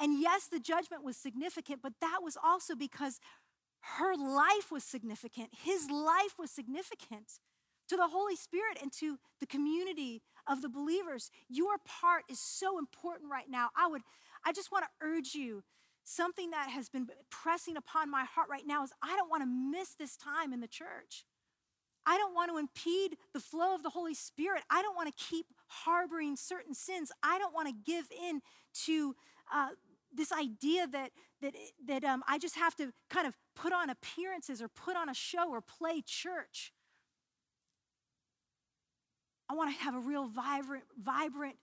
And 0.00 0.20
yes, 0.20 0.46
the 0.46 0.60
judgment 0.60 1.04
was 1.04 1.16
significant, 1.16 1.80
but 1.82 1.94
that 2.00 2.20
was 2.22 2.36
also 2.42 2.74
because 2.76 3.18
her 3.80 4.14
life 4.16 4.70
was 4.70 4.84
significant. 4.84 5.50
His 5.64 5.90
life 5.90 6.38
was 6.38 6.50
significant 6.50 7.40
to 7.88 7.96
the 7.96 8.08
Holy 8.08 8.36
Spirit 8.36 8.78
and 8.80 8.92
to 8.92 9.18
the 9.40 9.46
community 9.46 10.22
of 10.46 10.62
the 10.62 10.68
believers. 10.68 11.30
Your 11.48 11.78
part 11.84 12.24
is 12.28 12.38
so 12.38 12.78
important 12.78 13.30
right 13.30 13.48
now. 13.48 13.70
I 13.76 13.88
would 13.88 14.02
I 14.44 14.52
just 14.52 14.70
want 14.72 14.84
to 14.84 15.06
urge 15.06 15.34
you 15.34 15.62
something 16.04 16.50
that 16.50 16.70
has 16.70 16.88
been 16.88 17.06
pressing 17.30 17.76
upon 17.76 18.10
my 18.10 18.24
heart 18.24 18.48
right 18.50 18.66
now 18.66 18.82
is 18.82 18.92
I 19.02 19.14
don't 19.16 19.30
want 19.30 19.42
to 19.42 19.46
miss 19.48 19.94
this 19.94 20.16
time 20.16 20.52
in 20.52 20.60
the 20.60 20.68
church. 20.68 21.24
I 22.06 22.16
don't 22.16 22.34
want 22.34 22.50
to 22.50 22.56
impede 22.56 23.18
the 23.34 23.40
flow 23.40 23.74
of 23.74 23.82
the 23.82 23.90
Holy 23.90 24.14
Spirit. 24.14 24.62
I 24.70 24.80
don't 24.80 24.96
want 24.96 25.14
to 25.14 25.24
keep 25.24 25.46
harboring 25.66 26.36
certain 26.36 26.74
sins. 26.74 27.12
I 27.22 27.38
don't 27.38 27.52
want 27.52 27.68
to 27.68 27.74
give 27.74 28.06
in 28.10 28.40
to 28.86 29.14
uh, 29.52 29.68
this 30.12 30.32
idea 30.32 30.86
that 30.86 31.10
that 31.42 31.54
that 31.86 32.04
um, 32.04 32.22
I 32.26 32.38
just 32.38 32.56
have 32.56 32.74
to 32.76 32.92
kind 33.10 33.26
of 33.26 33.34
put 33.54 33.72
on 33.72 33.90
appearances 33.90 34.62
or 34.62 34.68
put 34.68 34.96
on 34.96 35.10
a 35.10 35.14
show 35.14 35.50
or 35.50 35.60
play 35.60 36.02
church. 36.04 36.72
I 39.50 39.54
want 39.54 39.74
to 39.76 39.82
have 39.82 39.94
a 39.94 40.00
real 40.00 40.26
vibrant, 40.26 40.84
vibrant 40.98 41.56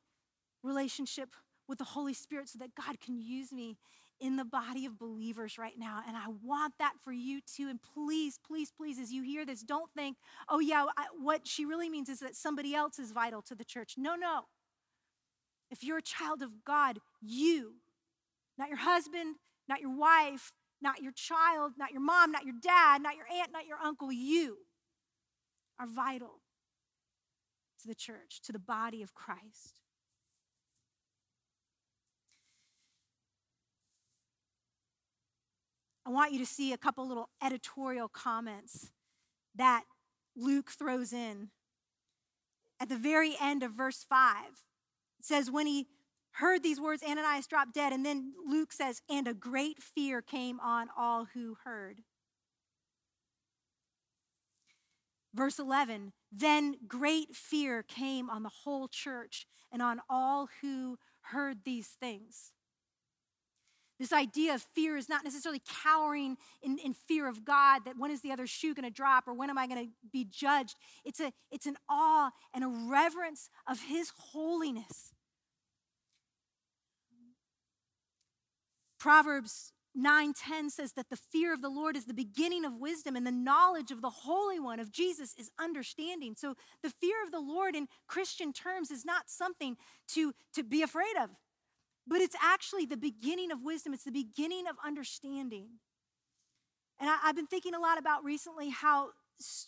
relationship 0.64 1.36
with 1.68 1.78
the 1.78 1.84
Holy 1.84 2.14
Spirit 2.14 2.50
so 2.50 2.60
that 2.60 2.76
God 2.76 3.00
can 3.00 3.18
use 3.18 3.52
me 3.52 3.78
in 4.20 4.38
the 4.38 4.46
body 4.46 4.86
of 4.86 4.98
believers 4.98 5.58
right 5.58 5.78
now. 5.78 6.02
And 6.08 6.16
I 6.16 6.28
want 6.44 6.76
that 6.80 6.94
for 7.04 7.12
you 7.12 7.42
too. 7.42 7.68
And 7.70 7.80
please, 7.82 8.40
please, 8.46 8.72
please, 8.72 8.98
as 9.00 9.12
you 9.12 9.24
hear 9.24 9.46
this, 9.46 9.62
don't 9.62 9.92
think, 9.96 10.18
oh, 10.50 10.60
yeah, 10.60 10.86
I, 10.98 11.08
what 11.22 11.48
she 11.48 11.66
really 11.66 11.90
means 11.90 12.08
is 12.10 12.20
that 12.20 12.36
somebody 12.36 12.74
else 12.74 12.98
is 12.98 13.12
vital 13.12 13.42
to 13.44 13.56
the 13.56 13.66
church. 13.66 13.96
No, 13.98 14.16
no. 14.16 14.44
If 15.70 15.84
you're 15.84 15.98
a 15.98 16.04
child 16.04 16.42
of 16.42 16.64
God, 16.64 17.00
you, 17.22 17.76
not 18.58 18.70
your 18.70 18.78
husband, 18.78 19.36
not 19.68 19.82
your 19.82 19.96
wife, 19.96 20.52
not 20.82 21.02
your 21.02 21.12
child, 21.12 21.74
not 21.78 21.92
your 21.92 22.02
mom, 22.02 22.32
not 22.32 22.46
your 22.46 22.56
dad, 22.62 23.02
not 23.02 23.16
your 23.16 23.26
aunt, 23.34 23.52
not 23.52 23.66
your 23.66 23.80
uncle, 23.84 24.12
you 24.12 24.58
are 25.80 25.88
vital 25.88 26.42
to 27.82 27.88
the 27.88 27.96
church, 27.96 28.42
to 28.44 28.52
the 28.52 28.60
body 28.60 29.02
of 29.02 29.14
Christ. 29.14 29.82
I 36.06 36.12
want 36.12 36.34
you 36.34 36.40
to 36.40 36.46
see 36.46 36.72
a 36.72 36.78
couple 36.78 37.08
little 37.08 37.30
editorial 37.44 38.08
comments 38.08 38.92
that 39.56 39.84
Luke 40.36 40.70
throws 40.70 41.12
in. 41.12 41.50
At 42.80 42.90
the 42.90 42.98
very 42.98 43.36
end 43.42 43.64
of 43.64 43.72
verse 43.72 44.06
5, 44.08 44.46
it 45.20 45.26
says, 45.26 45.50
When 45.50 45.66
he 45.66 45.88
heard 46.34 46.62
these 46.62 46.80
words, 46.80 47.02
Ananias 47.02 47.48
dropped 47.48 47.74
dead. 47.74 47.92
And 47.94 48.06
then 48.06 48.34
Luke 48.46 48.72
says, 48.72 49.02
And 49.10 49.28
a 49.28 49.34
great 49.34 49.82
fear 49.82 50.22
came 50.22 50.60
on 50.60 50.90
all 50.96 51.26
who 51.34 51.58
heard. 51.64 52.02
Verse 55.34 55.60
11, 55.60 56.14
then 56.32 56.78
great 56.88 57.36
fear 57.36 57.84
came 57.84 58.30
on 58.30 58.44
the 58.44 58.52
whole 58.64 58.88
church 58.88 59.46
and 59.70 59.82
on 59.82 60.00
all 60.10 60.48
who 60.62 60.98
heard 61.24 61.66
these 61.66 61.88
things. 61.88 62.54
This 63.98 64.12
idea 64.12 64.54
of 64.54 64.62
fear 64.62 64.98
is 64.98 65.08
not 65.08 65.24
necessarily 65.24 65.62
cowering 65.84 66.38
in, 66.62 66.78
in 66.80 66.94
fear 66.94 67.30
of 67.30 67.46
God, 67.46 67.86
that 67.86 67.98
when 67.98 68.12
is 68.12 68.22
the 68.22 68.32
other 68.32 68.46
shoe 68.46 68.74
going 68.74 68.84
to 68.84 68.92
drop 68.92 69.28
or 69.28 69.34
when 69.34 69.50
am 69.50 69.58
I 69.58 69.68
going 69.68 69.86
to 69.86 69.92
be 70.12 70.26
judged? 70.26 70.76
It's, 71.06 71.22
a, 71.22 71.32
it's 71.50 71.66
an 71.66 71.78
awe 71.88 72.32
and 72.54 72.64
a 72.64 72.68
reverence 72.68 73.50
of 73.68 73.84
His 73.84 74.12
holiness. 74.18 75.14
Proverbs 79.00 79.72
9:10 79.98 80.72
says 80.72 80.94
that 80.94 81.10
the 81.10 81.16
fear 81.16 81.54
of 81.54 81.62
the 81.62 81.70
Lord 81.70 81.96
is 81.96 82.06
the 82.06 82.14
beginning 82.14 82.66
of 82.66 82.76
wisdom 82.76 83.16
and 83.16 83.26
the 83.26 83.32
knowledge 83.32 83.92
of 83.92 84.02
the 84.02 84.10
Holy 84.10 84.60
One 84.60 84.80
of 84.80 84.92
Jesus 84.92 85.34
is 85.38 85.52
understanding. 85.58 86.36
So 86.36 86.56
the 86.84 86.90
fear 86.90 87.24
of 87.24 87.32
the 87.32 87.40
Lord 87.40 87.76
in 87.76 87.88
Christian 88.08 88.52
terms 88.52 88.92
is 88.92 89.06
not 89.06 89.30
something 89.30 89.78
to, 90.10 90.34
to 90.54 90.64
be 90.64 90.82
afraid 90.82 91.16
of 91.22 91.30
but 92.08 92.22
it's 92.22 92.36
actually 92.42 92.86
the 92.86 92.98
beginning 92.98 93.52
of 93.52 93.64
wisdom, 93.64 93.94
it's 93.94 94.04
the 94.04 94.12
beginning 94.12 94.68
of 94.68 94.76
understanding. 94.86 95.68
And 97.00 97.10
I, 97.10 97.18
have 97.24 97.36
been 97.36 97.48
thinking 97.48 97.74
a 97.74 97.80
lot 97.80 97.98
about 97.98 98.24
recently 98.24 98.70
how 98.70 99.10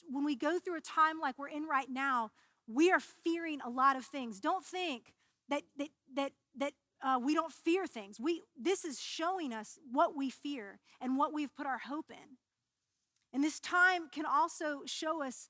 when 0.09 0.23
we 0.23 0.35
go 0.35 0.59
through 0.59 0.77
a 0.77 0.81
time 0.81 1.19
like 1.19 1.37
we're 1.37 1.49
in 1.49 1.65
right 1.65 1.89
now, 1.89 2.31
we 2.67 2.91
are 2.91 2.99
fearing 2.99 3.59
a 3.65 3.69
lot 3.69 3.95
of 3.97 4.05
things. 4.05 4.39
Don't 4.39 4.63
think 4.63 5.13
that 5.49 5.63
that 5.77 5.89
that 6.15 6.31
that 6.57 6.73
uh, 7.01 7.19
we 7.21 7.33
don't 7.33 7.51
fear 7.51 7.85
things. 7.85 8.19
We 8.19 8.43
this 8.59 8.85
is 8.85 8.99
showing 8.99 9.53
us 9.53 9.77
what 9.91 10.15
we 10.15 10.29
fear 10.29 10.79
and 11.01 11.17
what 11.17 11.33
we've 11.33 11.53
put 11.55 11.65
our 11.65 11.79
hope 11.79 12.09
in. 12.09 12.37
And 13.33 13.43
this 13.43 13.59
time 13.59 14.09
can 14.09 14.25
also 14.25 14.81
show 14.85 15.21
us 15.21 15.49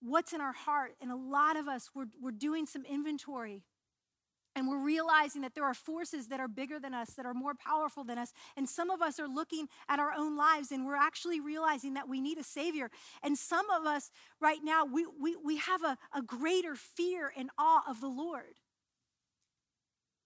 what's 0.00 0.32
in 0.32 0.40
our 0.40 0.52
heart. 0.52 0.92
And 1.00 1.10
a 1.10 1.16
lot 1.16 1.56
of 1.56 1.68
us, 1.68 1.90
we're, 1.94 2.06
we're 2.20 2.32
doing 2.32 2.66
some 2.66 2.84
inventory 2.84 3.62
and 4.56 4.68
we're 4.68 4.82
realizing 4.82 5.42
that 5.42 5.54
there 5.54 5.64
are 5.64 5.74
forces 5.74 6.28
that 6.28 6.40
are 6.40 6.48
bigger 6.48 6.80
than 6.80 6.92
us, 6.92 7.10
that 7.14 7.24
are 7.24 7.34
more 7.34 7.54
powerful 7.54 8.02
than 8.02 8.18
us. 8.18 8.32
And 8.56 8.68
some 8.68 8.90
of 8.90 9.00
us 9.00 9.20
are 9.20 9.28
looking 9.28 9.68
at 9.88 10.00
our 10.00 10.12
own 10.16 10.36
lives 10.36 10.72
and 10.72 10.84
we're 10.84 10.96
actually 10.96 11.40
realizing 11.40 11.94
that 11.94 12.08
we 12.08 12.20
need 12.20 12.38
a 12.38 12.42
Savior. 12.42 12.90
And 13.22 13.38
some 13.38 13.70
of 13.70 13.86
us 13.86 14.10
right 14.40 14.58
now, 14.62 14.84
we, 14.84 15.06
we, 15.20 15.36
we 15.36 15.58
have 15.58 15.84
a, 15.84 15.96
a 16.12 16.22
greater 16.22 16.74
fear 16.74 17.32
and 17.36 17.50
awe 17.58 17.82
of 17.88 18.00
the 18.00 18.08
Lord. 18.08 18.56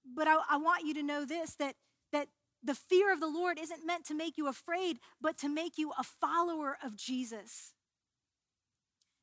But 0.06 0.26
I, 0.26 0.38
I 0.50 0.56
want 0.56 0.86
you 0.86 0.94
to 0.94 1.02
know 1.02 1.24
this 1.24 1.54
that, 1.56 1.76
that 2.12 2.28
the 2.62 2.74
fear 2.74 3.12
of 3.12 3.20
the 3.20 3.28
Lord 3.28 3.58
isn't 3.58 3.86
meant 3.86 4.06
to 4.06 4.14
make 4.14 4.38
you 4.38 4.48
afraid, 4.48 4.98
but 5.20 5.36
to 5.38 5.48
make 5.48 5.76
you 5.76 5.92
a 5.98 6.02
follower 6.02 6.78
of 6.82 6.96
Jesus. 6.96 7.72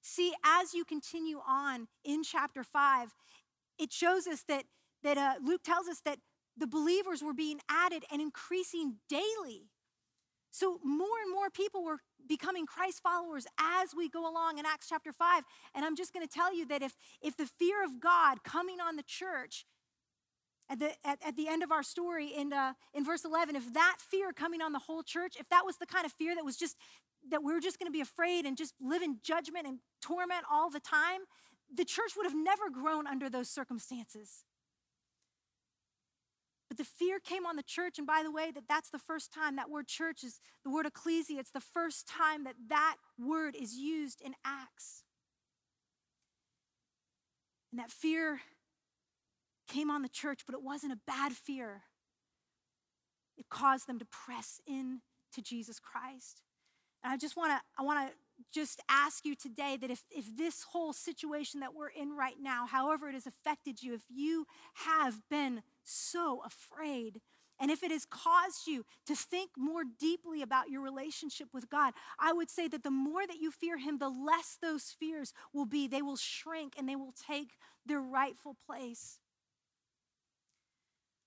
See, 0.04 0.34
as 0.44 0.74
you 0.74 0.86
continue 0.86 1.40
on 1.48 1.88
in 2.04 2.24
chapter 2.24 2.64
5, 2.64 3.16
it 3.80 3.92
shows 3.92 4.28
us 4.28 4.44
that 4.48 4.66
that 5.04 5.18
uh, 5.18 5.34
Luke 5.44 5.64
tells 5.64 5.88
us 5.88 6.02
that 6.06 6.20
the 6.58 6.68
believers 6.68 7.22
were 7.24 7.34
being 7.34 7.60
added 7.70 8.04
and 8.12 8.22
increasing 8.22 8.98
daily. 9.10 9.70
So 10.52 10.80
more 10.84 11.18
and 11.24 11.34
more 11.34 11.50
people 11.50 11.84
were 11.84 12.00
becoming 12.28 12.66
Christ 12.66 13.02
followers 13.02 13.48
as 13.58 13.96
we 13.96 14.10
go 14.10 14.30
along 14.30 14.58
in 14.58 14.66
Acts 14.66 14.88
chapter 14.90 15.14
5. 15.14 15.44
And 15.74 15.86
I'm 15.86 15.96
just 15.96 16.14
going 16.14 16.28
to 16.28 16.32
tell 16.32 16.54
you 16.54 16.66
that 16.68 16.82
if, 16.82 16.98
if 17.22 17.38
the 17.38 17.46
fear 17.46 17.84
of 17.84 18.02
God 18.02 18.44
coming 18.44 18.80
on 18.82 18.98
the 18.98 19.04
church 19.04 19.66
at 20.70 20.80
the, 20.80 20.92
at, 21.06 21.20
at 21.26 21.36
the 21.38 21.48
end 21.48 21.64
of 21.64 21.72
our 21.72 21.84
story 21.84 22.28
in, 22.28 22.52
uh, 22.52 22.74
in 22.94 23.06
verse 23.06 23.24
11, 23.24 23.56
if 23.56 23.74
that 23.74 23.98
fear 24.00 24.34
coming 24.34 24.62
on 24.62 24.74
the 24.74 24.80
whole 24.80 25.04
church, 25.04 25.36
if 25.40 25.48
that 25.50 25.66
was 25.66 25.78
the 25.78 25.86
kind 25.86 26.06
of 26.06 26.12
fear 26.12 26.36
that 26.36 26.46
was 26.46 26.58
just, 26.58 26.76
that 27.30 27.44
we 27.44 27.54
were 27.54 27.62
just 27.62 27.80
going 27.80 27.88
to 27.88 27.94
be 27.96 28.02
afraid 28.02 28.46
and 28.46 28.58
just 28.58 28.74
live 28.82 29.02
in 29.02 29.20
judgment 29.24 29.66
and 29.66 29.80
torment 30.02 30.44
all 30.52 30.70
the 30.70 30.80
time, 30.82 31.22
the 31.74 31.86
church 31.86 32.12
would 32.18 32.26
have 32.26 32.36
never 32.36 32.70
grown 32.70 33.08
under 33.08 33.30
those 33.30 33.50
circumstances. 33.50 34.44
But 36.72 36.78
the 36.78 36.86
fear 36.86 37.20
came 37.20 37.46
on 37.46 37.58
the 37.58 37.64
church. 37.64 37.98
And 37.98 38.08
by 38.08 38.24
the 38.24 38.32
way, 38.32 38.50
that 38.50 38.64
that's 38.70 38.90
the 38.90 38.98
first 38.98 39.34
time 39.34 39.58
that 39.58 39.70
word 39.70 39.88
church 39.88 40.24
is 40.24 40.40
the 40.64 40.70
word 40.70 40.86
ecclesia. 40.86 41.38
It's 41.38 41.52
the 41.52 41.60
first 41.60 42.08
time 42.08 42.46
that 42.46 42.56
that 42.70 42.96
word 43.20 43.58
is 43.60 43.74
used 43.74 44.22
in 44.22 44.36
Acts. 44.46 45.04
And 47.74 47.82
that 47.82 47.92
fear 47.92 48.40
came 49.68 49.92
on 49.92 50.02
the 50.02 50.08
church, 50.08 50.44
but 50.46 50.56
it 50.56 50.64
wasn't 50.64 50.94
a 50.94 51.00
bad 51.06 51.34
fear. 51.34 51.82
It 53.38 53.50
caused 53.50 53.86
them 53.86 54.00
to 54.00 54.06
press 54.06 54.62
in 54.66 55.02
to 55.34 55.42
Jesus 55.42 55.78
Christ. 55.78 56.42
And 57.04 57.12
I 57.12 57.18
just 57.18 57.36
want 57.36 57.52
to 57.52 57.60
I 57.78 57.84
want 57.84 58.08
to 58.08 58.16
just 58.54 58.80
ask 58.88 59.26
you 59.26 59.36
today 59.36 59.78
that 59.82 59.92
if, 59.92 60.04
if 60.10 60.38
this 60.38 60.64
whole 60.64 60.94
situation 60.94 61.60
that 61.60 61.74
we're 61.76 61.90
in 61.90 62.16
right 62.16 62.38
now, 62.42 62.66
however 62.66 63.10
it 63.10 63.14
has 63.14 63.28
affected 63.28 63.84
you, 63.84 63.94
if 63.94 64.04
you 64.10 64.46
have 64.86 65.20
been 65.30 65.64
so 65.92 66.42
afraid, 66.46 67.22
and 67.60 67.70
if 67.70 67.84
it 67.84 67.92
has 67.92 68.06
caused 68.06 68.66
you 68.66 68.86
to 69.06 69.16
think 69.16 69.52
more 69.56 69.84
deeply 69.84 70.42
about 70.42 70.70
your 70.70 70.82
relationship 70.82 71.50
with 71.54 71.70
God, 71.70 71.94
I 72.20 72.34
would 72.34 72.50
say 72.50 72.68
that 72.68 72.82
the 72.82 72.90
more 72.90 73.28
that 73.28 73.40
you 73.40 73.52
fear 73.52 73.78
Him, 73.78 74.00
the 74.00 74.10
less 74.10 74.58
those 74.60 74.96
fears 75.00 75.34
will 75.54 75.68
be. 75.68 75.88
They 75.88 76.02
will 76.02 76.18
shrink 76.18 76.74
and 76.78 76.90
they 76.90 76.96
will 76.96 77.14
take 77.14 77.52
their 77.86 78.02
rightful 78.02 78.56
place. 78.66 79.20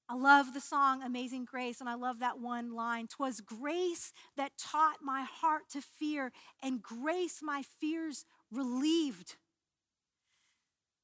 I 0.09 0.17
love 0.17 0.53
the 0.53 0.61
song 0.61 1.03
Amazing 1.03 1.47
Grace, 1.47 1.81
and 1.81 1.89
I 1.89 1.95
love 1.95 2.19
that 2.19 2.39
one 2.39 2.75
line. 2.75 3.07
Twas 3.07 3.41
grace 3.41 4.13
that 4.37 4.59
taught 4.59 4.99
my 5.03 5.23
heart 5.23 5.63
to 5.71 5.81
fear, 5.81 6.31
and 6.63 6.83
grace 6.83 7.41
my 7.43 7.63
fears 7.81 8.27
relieved. 8.51 9.37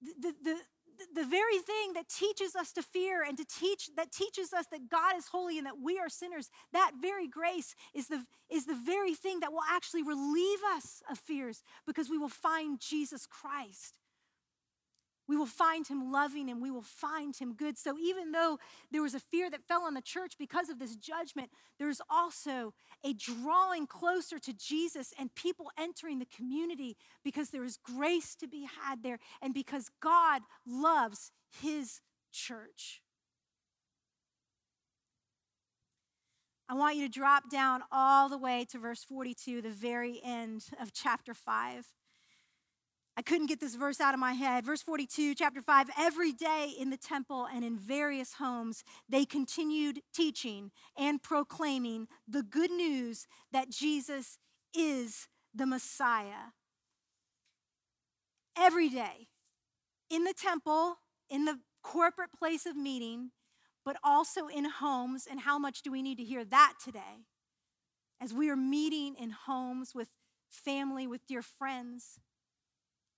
The, 0.02 0.12
the, 0.20 0.34
the, 0.42 0.56
very 1.30 1.58
thing 1.58 1.94
that 1.94 2.08
teaches 2.08 2.56
us 2.56 2.72
to 2.72 2.82
fear 2.82 3.22
and 3.22 3.38
to 3.38 3.44
teach 3.44 3.88
that 3.96 4.10
teaches 4.10 4.52
us 4.52 4.66
that 4.72 4.88
God 4.90 5.16
is 5.16 5.28
holy 5.28 5.56
and 5.58 5.66
that 5.66 5.80
we 5.82 5.98
are 5.98 6.08
sinners, 6.08 6.50
that 6.72 6.92
very 7.00 7.28
grace 7.28 7.74
is 7.94 8.08
the, 8.08 8.24
is 8.50 8.66
the 8.66 8.74
very 8.74 9.14
thing 9.14 9.40
that 9.40 9.52
will 9.52 9.66
actually 9.70 10.02
relieve 10.02 10.58
us 10.74 11.02
of 11.10 11.18
fears 11.18 11.62
because 11.86 12.10
we 12.10 12.18
will 12.18 12.28
find 12.28 12.80
Jesus 12.80 13.26
Christ. 13.26 13.94
We 15.30 15.36
will 15.36 15.46
find 15.46 15.86
him 15.86 16.10
loving 16.10 16.50
and 16.50 16.60
we 16.60 16.72
will 16.72 16.82
find 16.82 17.36
him 17.36 17.54
good. 17.54 17.78
So, 17.78 17.96
even 17.96 18.32
though 18.32 18.58
there 18.90 19.00
was 19.00 19.14
a 19.14 19.20
fear 19.20 19.48
that 19.48 19.62
fell 19.62 19.82
on 19.82 19.94
the 19.94 20.00
church 20.00 20.34
because 20.36 20.68
of 20.68 20.80
this 20.80 20.96
judgment, 20.96 21.50
there's 21.78 22.00
also 22.10 22.74
a 23.04 23.12
drawing 23.12 23.86
closer 23.86 24.40
to 24.40 24.52
Jesus 24.52 25.14
and 25.16 25.32
people 25.36 25.70
entering 25.78 26.18
the 26.18 26.26
community 26.26 26.96
because 27.22 27.50
there 27.50 27.62
is 27.62 27.76
grace 27.76 28.34
to 28.34 28.48
be 28.48 28.66
had 28.82 29.04
there 29.04 29.20
and 29.40 29.54
because 29.54 29.88
God 30.02 30.42
loves 30.66 31.30
his 31.62 32.00
church. 32.32 33.00
I 36.68 36.74
want 36.74 36.96
you 36.96 37.06
to 37.06 37.12
drop 37.12 37.48
down 37.48 37.82
all 37.92 38.28
the 38.28 38.36
way 38.36 38.66
to 38.70 38.78
verse 38.80 39.04
42, 39.04 39.62
the 39.62 39.70
very 39.70 40.20
end 40.24 40.64
of 40.80 40.92
chapter 40.92 41.34
5. 41.34 41.86
I 43.16 43.22
couldn't 43.22 43.48
get 43.48 43.60
this 43.60 43.74
verse 43.74 44.00
out 44.00 44.14
of 44.14 44.20
my 44.20 44.32
head. 44.32 44.64
Verse 44.64 44.82
42, 44.82 45.34
chapter 45.34 45.60
5 45.60 45.90
every 45.98 46.32
day 46.32 46.72
in 46.78 46.90
the 46.90 46.96
temple 46.96 47.46
and 47.52 47.64
in 47.64 47.76
various 47.76 48.34
homes, 48.34 48.82
they 49.08 49.24
continued 49.24 50.00
teaching 50.14 50.70
and 50.96 51.22
proclaiming 51.22 52.06
the 52.26 52.42
good 52.42 52.70
news 52.70 53.26
that 53.52 53.70
Jesus 53.70 54.38
is 54.74 55.28
the 55.54 55.66
Messiah. 55.66 56.54
Every 58.56 58.88
day 58.88 59.28
in 60.08 60.24
the 60.24 60.34
temple, 60.34 60.96
in 61.28 61.44
the 61.44 61.60
corporate 61.82 62.32
place 62.32 62.66
of 62.66 62.76
meeting, 62.76 63.30
but 63.84 63.96
also 64.04 64.48
in 64.48 64.64
homes. 64.64 65.26
And 65.30 65.40
how 65.40 65.58
much 65.58 65.82
do 65.82 65.90
we 65.90 66.02
need 66.02 66.18
to 66.18 66.24
hear 66.24 66.44
that 66.44 66.74
today? 66.82 67.26
As 68.20 68.34
we 68.34 68.50
are 68.50 68.56
meeting 68.56 69.14
in 69.18 69.30
homes 69.30 69.94
with 69.94 70.08
family, 70.50 71.06
with 71.06 71.26
dear 71.26 71.42
friends 71.42 72.18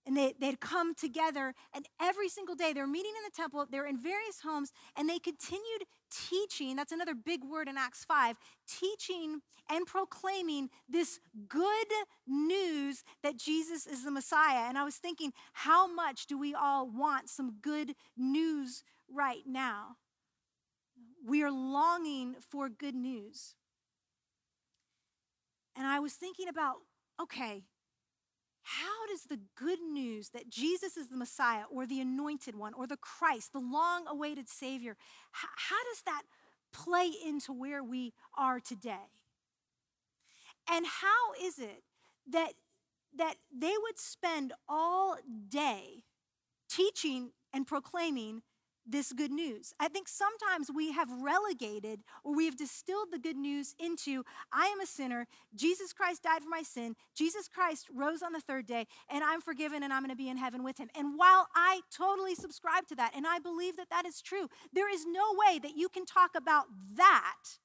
and 0.06 0.16
they, 0.16 0.34
they'd 0.40 0.60
come 0.60 0.94
together 0.94 1.54
and 1.74 1.86
every 2.00 2.28
single 2.28 2.54
day 2.54 2.72
they're 2.72 2.86
meeting 2.86 3.12
in 3.16 3.24
the 3.24 3.34
temple 3.34 3.66
they're 3.70 3.86
in 3.86 4.00
various 4.00 4.40
homes 4.42 4.72
and 4.96 5.08
they 5.08 5.18
continued 5.18 5.84
teaching 6.10 6.76
that's 6.76 6.92
another 6.92 7.14
big 7.14 7.42
word 7.44 7.68
in 7.68 7.78
acts 7.78 8.04
5 8.04 8.36
teaching 8.66 9.40
and 9.70 9.86
proclaiming 9.86 10.68
this 10.88 11.20
good 11.48 11.86
news 12.26 13.04
that 13.22 13.36
jesus 13.36 13.86
is 13.86 14.04
the 14.04 14.10
messiah. 14.10 14.68
And 14.68 14.76
i 14.76 14.84
was 14.84 14.96
thinking 14.96 15.32
how 15.52 15.92
much 15.92 16.26
do 16.26 16.38
we 16.38 16.54
all 16.54 16.88
want 16.88 17.28
some 17.28 17.56
good 17.62 17.94
news 18.16 18.82
right 19.12 19.42
now? 19.46 19.96
We 21.24 21.42
are 21.42 21.50
longing 21.50 22.36
for 22.50 22.68
good 22.68 22.94
news. 22.94 23.54
And 25.76 25.86
I 25.86 26.00
was 26.00 26.14
thinking 26.14 26.48
about 26.48 26.76
okay, 27.20 27.62
how 28.62 29.06
does 29.08 29.24
the 29.24 29.40
good 29.56 29.80
news 29.80 30.30
that 30.30 30.48
Jesus 30.48 30.96
is 30.96 31.08
the 31.08 31.16
Messiah 31.16 31.64
or 31.70 31.86
the 31.86 32.00
anointed 32.00 32.56
one 32.56 32.74
or 32.74 32.86
the 32.86 32.96
Christ, 32.96 33.52
the 33.52 33.58
long 33.58 34.06
awaited 34.06 34.48
Savior, 34.48 34.96
how, 35.32 35.48
how 35.56 35.82
does 35.90 36.02
that 36.06 36.22
play 36.72 37.10
into 37.26 37.52
where 37.52 37.82
we 37.82 38.12
are 38.36 38.60
today? 38.60 39.10
And 40.70 40.86
how 40.86 41.32
is 41.42 41.58
it 41.58 41.82
that, 42.30 42.52
that 43.16 43.34
they 43.56 43.74
would 43.82 43.98
spend 43.98 44.52
all 44.68 45.16
day 45.48 46.04
teaching 46.70 47.30
and 47.52 47.66
proclaiming 47.66 48.42
this 48.86 49.12
good 49.12 49.30
news. 49.30 49.72
I 49.78 49.88
think 49.88 50.08
sometimes 50.08 50.70
we 50.74 50.92
have 50.92 51.08
relegated 51.10 52.00
or 52.24 52.34
we 52.34 52.46
have 52.46 52.56
distilled 52.56 53.08
the 53.12 53.18
good 53.18 53.36
news 53.36 53.74
into 53.78 54.24
I 54.52 54.66
am 54.66 54.80
a 54.80 54.86
sinner, 54.86 55.26
Jesus 55.54 55.92
Christ 55.92 56.22
died 56.24 56.42
for 56.42 56.48
my 56.48 56.62
sin, 56.62 56.96
Jesus 57.14 57.48
Christ 57.48 57.88
rose 57.94 58.22
on 58.22 58.32
the 58.32 58.40
third 58.40 58.66
day, 58.66 58.86
and 59.08 59.22
I'm 59.24 59.40
forgiven 59.40 59.82
and 59.82 59.92
I'm 59.92 60.02
going 60.02 60.10
to 60.10 60.16
be 60.16 60.28
in 60.28 60.36
heaven 60.36 60.64
with 60.64 60.78
him. 60.78 60.88
And 60.96 61.16
while 61.16 61.48
I 61.54 61.80
totally 61.96 62.34
subscribe 62.34 62.86
to 62.88 62.96
that 62.96 63.12
and 63.14 63.26
I 63.26 63.38
believe 63.38 63.76
that 63.76 63.90
that 63.90 64.06
is 64.06 64.20
true, 64.20 64.48
there 64.72 64.92
is 64.92 65.04
no 65.06 65.34
way 65.46 65.58
that 65.58 65.76
you 65.76 65.88
can 65.88 66.04
talk 66.04 66.30
about 66.36 66.64
that 66.96 67.58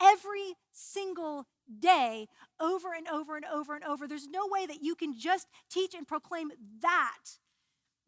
every 0.00 0.54
single 0.72 1.46
day 1.78 2.26
over 2.58 2.94
and 2.94 3.06
over 3.08 3.36
and 3.36 3.44
over 3.44 3.74
and 3.74 3.84
over. 3.84 4.08
There's 4.08 4.28
no 4.28 4.48
way 4.50 4.66
that 4.66 4.82
you 4.82 4.94
can 4.94 5.16
just 5.16 5.46
teach 5.70 5.94
and 5.94 6.06
proclaim 6.06 6.50
that 6.80 7.38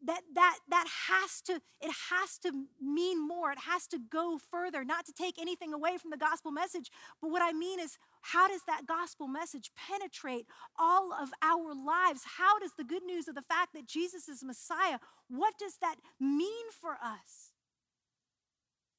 that 0.05 0.21
that 0.33 0.59
that 0.69 0.87
has 1.07 1.41
to 1.41 1.61
it 1.81 1.91
has 2.11 2.37
to 2.39 2.51
mean 2.81 3.25
more. 3.25 3.51
It 3.51 3.59
has 3.59 3.87
to 3.87 3.99
go 3.99 4.37
further 4.37 4.83
not 4.83 5.05
to 5.05 5.13
take 5.13 5.39
anything 5.39 5.73
away 5.73 5.97
from 5.97 6.11
the 6.11 6.17
gospel 6.17 6.51
message. 6.51 6.91
But 7.21 7.31
what 7.31 7.41
i 7.41 7.51
mean 7.53 7.79
is 7.79 7.97
how 8.21 8.47
does 8.47 8.61
that 8.67 8.85
gospel 8.85 9.27
message 9.27 9.71
penetrate 9.75 10.45
all 10.77 11.13
of 11.13 11.29
our 11.41 11.73
lives? 11.73 12.21
How 12.37 12.59
does 12.59 12.73
the 12.77 12.83
good 12.83 13.03
news 13.03 13.27
of 13.27 13.35
the 13.35 13.41
fact 13.41 13.73
that 13.73 13.85
jesus 13.85 14.27
is 14.27 14.43
messiah 14.43 14.97
what 15.27 15.57
does 15.57 15.77
that 15.81 15.95
mean 16.19 16.65
for 16.79 16.93
us? 16.93 17.53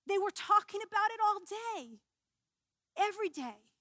They 0.07 0.19
were 0.19 0.33
talking 0.35 0.81
about 0.83 1.11
it 1.13 1.21
all 1.25 1.41
day 1.41 1.99
every 2.97 3.29
day 3.29 3.74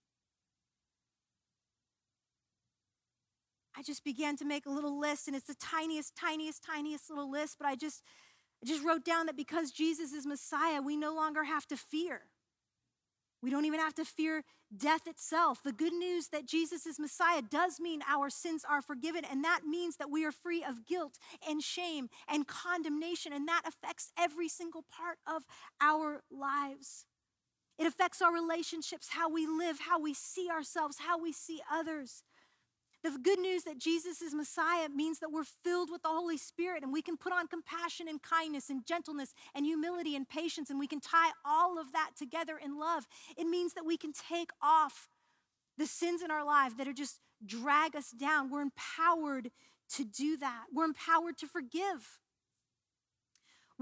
I 3.76 3.82
just 3.82 4.04
began 4.04 4.38
to 4.38 4.46
make 4.46 4.66
a 4.66 4.70
little 4.70 5.00
list, 5.00 5.28
and 5.28 5.36
it's 5.36 5.48
the 5.48 5.56
tiniest, 5.56 6.16
tiniest, 6.16 6.64
tiniest 6.64 7.10
little 7.10 7.30
list, 7.30 7.58
but 7.60 7.68
I 7.68 7.76
just, 7.76 8.04
I 8.64 8.68
just 8.68 8.84
wrote 8.84 9.04
down 9.04 9.26
that 9.26 9.36
because 9.36 9.72
Jesus 9.72 10.14
is 10.14 10.26
Messiah, 10.26 10.82
we 10.82 10.96
no 10.96 11.14
longer 11.14 11.44
have 11.44 11.68
to 11.68 11.78
fear. 11.78 12.22
We 13.42 13.50
don't 13.50 13.66
even 13.66 13.82
have 13.82 13.96
to 13.96 14.06
fear 14.06 14.44
death 14.76 15.06
itself. 15.06 15.62
The 15.62 15.74
good 15.74 15.92
news 15.94 16.30
that 16.30 16.46
Jesus 16.46 16.86
is 16.86 16.98
Messiah 16.98 17.42
does 17.42 17.80
mean 17.80 18.00
our 18.08 18.30
sins 18.30 18.64
are 18.68 18.82
forgiven, 18.82 19.26
and 19.30 19.44
that 19.44 19.62
means 19.68 19.98
that 19.98 20.10
we 20.10 20.24
are 20.24 20.32
free 20.32 20.64
of 20.64 20.86
guilt 20.88 21.20
and 21.48 21.62
shame 21.62 22.10
and 22.28 22.48
condemnation, 22.48 23.34
and 23.34 23.48
that 23.48 23.64
affects 23.68 24.12
every 24.18 24.48
single 24.48 24.86
part 24.90 25.18
of 25.28 25.44
our 25.82 26.22
lives. 26.32 27.06
It 27.78 27.88
affects 27.88 28.22
our 28.22 28.34
relationships, 28.34 29.10
how 29.12 29.30
we 29.30 29.46
live, 29.46 29.80
how 29.82 30.00
we 30.00 30.14
see 30.14 30.48
ourselves, 30.50 31.00
how 31.00 31.22
we 31.22 31.34
see 31.34 31.60
others. 31.72 32.24
The 33.04 33.20
good 33.22 33.40
news 33.40 33.64
that 33.64 33.78
Jesus 33.78 34.22
is 34.22 34.34
Messiah 34.34 34.88
means 34.88 35.20
that 35.20 35.30
we're 35.30 35.44
filled 35.44 35.92
with 35.92 36.04
the 36.04 36.08
Holy 36.08 36.38
Spirit 36.38 36.84
and 36.84 36.94
we 36.94 37.02
can 37.02 37.18
put 37.18 37.34
on 37.34 37.48
compassion 37.48 38.08
and 38.08 38.22
kindness 38.22 38.70
and 38.70 38.86
gentleness 38.86 39.34
and 39.54 39.66
humility 39.66 40.16
and 40.16 40.28
patience 40.28 40.70
and 40.70 40.80
we 40.80 40.88
can 40.88 41.02
tie 41.02 41.32
all 41.44 41.78
of 41.78 41.92
that 41.92 42.12
together 42.18 42.58
in 42.64 42.80
love. 42.80 43.06
It 43.38 43.46
means 43.46 43.74
that 43.74 43.86
we 43.86 43.98
can 43.98 44.14
take 44.14 44.52
off 44.62 45.10
the 45.78 45.86
sins 45.86 46.22
in 46.22 46.32
our 46.32 46.46
life 46.46 46.78
that 46.78 46.88
are 46.88 46.94
just 46.94 47.20
drag 47.46 47.94
us 47.94 48.12
down. 48.12 48.50
We're 48.50 48.62
empowered 48.62 49.52
to 49.96 50.06
do 50.06 50.38
that. 50.38 50.66
We're 50.74 50.86
empowered 50.86 51.38
to 51.40 51.48
forgive. 51.48 52.20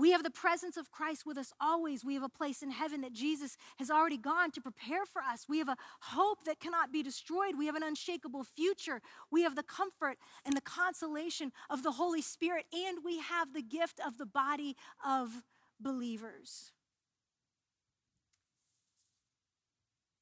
We 0.01 0.13
have 0.13 0.23
the 0.23 0.31
presence 0.31 0.77
of 0.77 0.89
Christ 0.89 1.27
with 1.27 1.37
us 1.37 1.53
always. 1.61 2.03
We 2.03 2.15
have 2.15 2.23
a 2.23 2.27
place 2.27 2.63
in 2.63 2.71
heaven 2.71 3.01
that 3.01 3.13
Jesus 3.13 3.55
has 3.77 3.91
already 3.91 4.17
gone 4.17 4.49
to 4.49 4.59
prepare 4.59 5.05
for 5.05 5.21
us. 5.21 5.45
We 5.47 5.59
have 5.59 5.69
a 5.69 5.77
hope 5.99 6.43
that 6.45 6.59
cannot 6.59 6.91
be 6.91 7.03
destroyed. 7.03 7.55
We 7.55 7.67
have 7.67 7.75
an 7.75 7.83
unshakable 7.83 8.43
future. 8.43 9.03
We 9.29 9.43
have 9.43 9.55
the 9.55 9.61
comfort 9.61 10.17
and 10.43 10.57
the 10.57 10.61
consolation 10.61 11.51
of 11.69 11.83
the 11.83 11.91
Holy 11.91 12.23
Spirit, 12.23 12.65
and 12.73 13.05
we 13.05 13.19
have 13.19 13.53
the 13.53 13.61
gift 13.61 13.99
of 14.03 14.17
the 14.17 14.25
body 14.25 14.75
of 15.05 15.43
believers. 15.79 16.71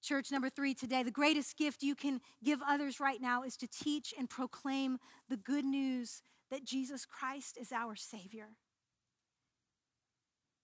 Church 0.04 0.30
number 0.30 0.50
three 0.50 0.74
today, 0.74 1.04
the 1.04 1.10
greatest 1.10 1.56
gift 1.56 1.84
you 1.84 1.96
can 1.96 2.20
give 2.44 2.60
others 2.68 3.00
right 3.00 3.22
now 3.22 3.44
is 3.44 3.56
to 3.56 3.66
teach 3.66 4.14
and 4.20 4.30
proclaim 4.30 4.98
the 5.30 5.38
good 5.38 5.64
news 5.64 6.22
that 6.52 6.66
Jesus 6.66 7.06
Christ 7.06 7.58
is 7.58 7.72
our 7.72 7.96
Savior. 7.96 8.50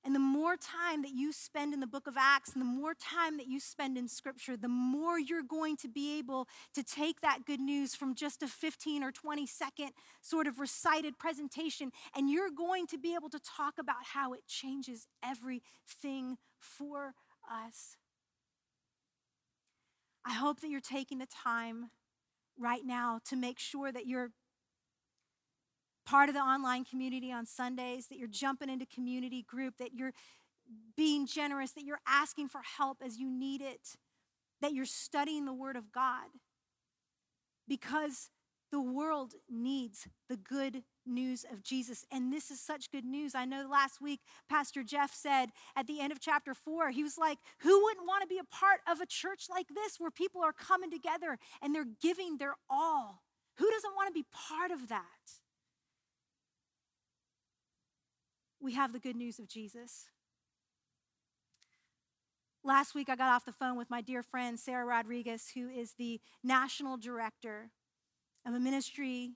And 0.06 0.14
the 0.14 0.20
more 0.20 0.56
time 0.56 1.02
that 1.02 1.14
you 1.16 1.34
spend 1.34 1.74
in 1.74 1.80
the 1.80 1.88
book 1.88 2.06
of 2.06 2.14
Acts 2.16 2.54
and 2.54 2.62
the 2.62 2.66
more 2.66 2.94
time 2.94 3.38
that 3.38 3.48
you 3.48 3.60
spend 3.60 3.98
in 3.98 4.08
scripture, 4.08 4.56
the 4.56 4.68
more 4.68 5.20
you're 5.20 5.42
going 5.42 5.78
to 5.78 5.88
be 5.88 6.20
able 6.20 6.48
to 6.76 6.84
take 6.84 7.22
that 7.22 7.40
good 7.48 7.60
news 7.60 7.96
from 7.96 8.14
just 8.14 8.44
a 8.44 8.48
15 8.48 9.02
or 9.02 9.12
20 9.12 9.48
second 9.48 9.90
sort 10.22 10.46
of 10.46 10.60
recited 10.60 11.18
presentation 11.18 11.92
and 12.16 12.30
you're 12.30 12.52
going 12.52 12.86
to 12.86 13.00
be 13.00 13.16
able 13.16 13.30
to 13.30 13.40
talk 13.40 13.80
about 13.80 14.06
how 14.14 14.34
it 14.34 14.42
changes 14.48 15.08
everything 15.24 16.38
for 16.60 17.16
us. 17.52 17.98
I 20.24 20.34
hope 20.34 20.62
that 20.62 20.70
you're 20.70 20.82
taking 20.82 21.18
the 21.18 21.28
time 21.28 21.90
right 22.60 22.86
now 22.86 23.22
to 23.30 23.36
make 23.36 23.58
sure 23.58 23.92
that 23.92 24.06
you're 24.06 24.30
part 26.06 26.30
of 26.30 26.36
the 26.36 26.42
online 26.42 26.86
community 26.86 27.32
on 27.32 27.46
Sundays, 27.46 28.08
that 28.08 28.18
you're 28.18 28.28
jumping 28.28 28.70
into 28.70 28.86
community 28.86 29.44
group, 29.44 29.78
that 29.78 29.94
you're 29.94 30.14
being 30.96 31.28
generous, 31.28 31.72
that 31.72 31.84
you're 31.84 32.00
asking 32.08 32.50
for 32.50 32.62
help 32.78 33.02
as 33.04 33.18
you 33.18 33.30
need 33.30 33.62
it, 33.62 33.98
that 34.62 34.74
you're 34.74 34.86
studying 34.86 35.46
the 35.46 35.54
Word 35.54 35.76
of 35.76 35.92
God. 35.92 36.28
Because 37.68 38.30
the 38.72 38.82
world 38.82 39.34
needs 39.50 40.08
the 40.28 40.38
good 40.38 40.84
news 41.06 41.46
of 41.52 41.64
Jesus. 41.64 42.06
And 42.12 42.34
this 42.34 42.52
is 42.52 42.60
such 42.60 42.92
good 42.92 43.06
news. 43.06 43.34
I 43.36 43.46
know 43.46 43.68
last 43.70 44.02
week, 44.02 44.22
Pastor 44.50 44.84
Jeff 44.84 45.14
said 45.14 45.48
at 45.76 45.88
the 45.88 46.02
end 46.02 46.12
of 46.12 46.20
chapter 46.20 46.54
four, 46.54 46.90
he 46.90 47.04
was 47.04 47.18
like, 47.18 47.38
Who 47.60 47.84
wouldn't 47.84 48.08
want 48.08 48.24
to 48.24 48.28
be 48.28 48.40
a 48.40 48.44
part 48.44 48.82
of 48.90 49.00
a 49.02 49.06
church 49.06 49.46
like 49.50 49.68
this 49.70 50.00
where 50.00 50.12
people 50.12 50.42
are 50.42 50.54
coming 50.54 50.92
together 50.92 51.38
and 51.62 51.74
they're 51.74 51.88
giving 52.02 52.38
their 52.38 52.56
all? 52.70 53.22
Who 53.58 53.70
doesn't 53.70 53.96
want 53.96 54.10
to 54.10 54.14
be 54.14 54.26
part 54.34 54.72
of 54.72 54.90
that? 54.90 55.45
We 58.66 58.74
have 58.74 58.92
the 58.92 59.00
good 59.00 59.16
news 59.16 59.38
of 59.38 59.48
Jesus. 59.48 60.08
Last 62.64 62.96
week, 62.96 63.10
I 63.10 63.16
got 63.16 63.30
off 63.30 63.46
the 63.46 63.52
phone 63.52 63.78
with 63.78 63.92
my 63.92 64.02
dear 64.02 64.24
friend, 64.24 64.60
Sarah 64.60 64.86
Rodriguez, 64.86 65.52
who 65.54 65.70
is 65.70 65.94
the 66.00 66.20
national 66.44 66.98
director 66.98 67.70
of 68.44 68.56
a 68.56 68.60
ministry, 68.60 69.34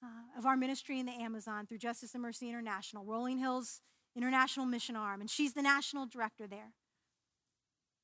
uh, 0.00 0.38
of 0.38 0.46
our 0.46 0.56
ministry 0.56 1.00
in 1.00 1.06
the 1.06 1.12
Amazon 1.12 1.66
through 1.66 1.78
Justice 1.78 2.14
and 2.14 2.22
Mercy 2.22 2.48
International, 2.48 3.04
Rolling 3.04 3.38
Hills 3.38 3.80
International 4.16 4.64
Mission 4.64 4.94
Arm, 4.94 5.20
and 5.20 5.28
she's 5.28 5.54
the 5.54 5.62
national 5.62 6.06
director 6.06 6.46
there. 6.46 6.72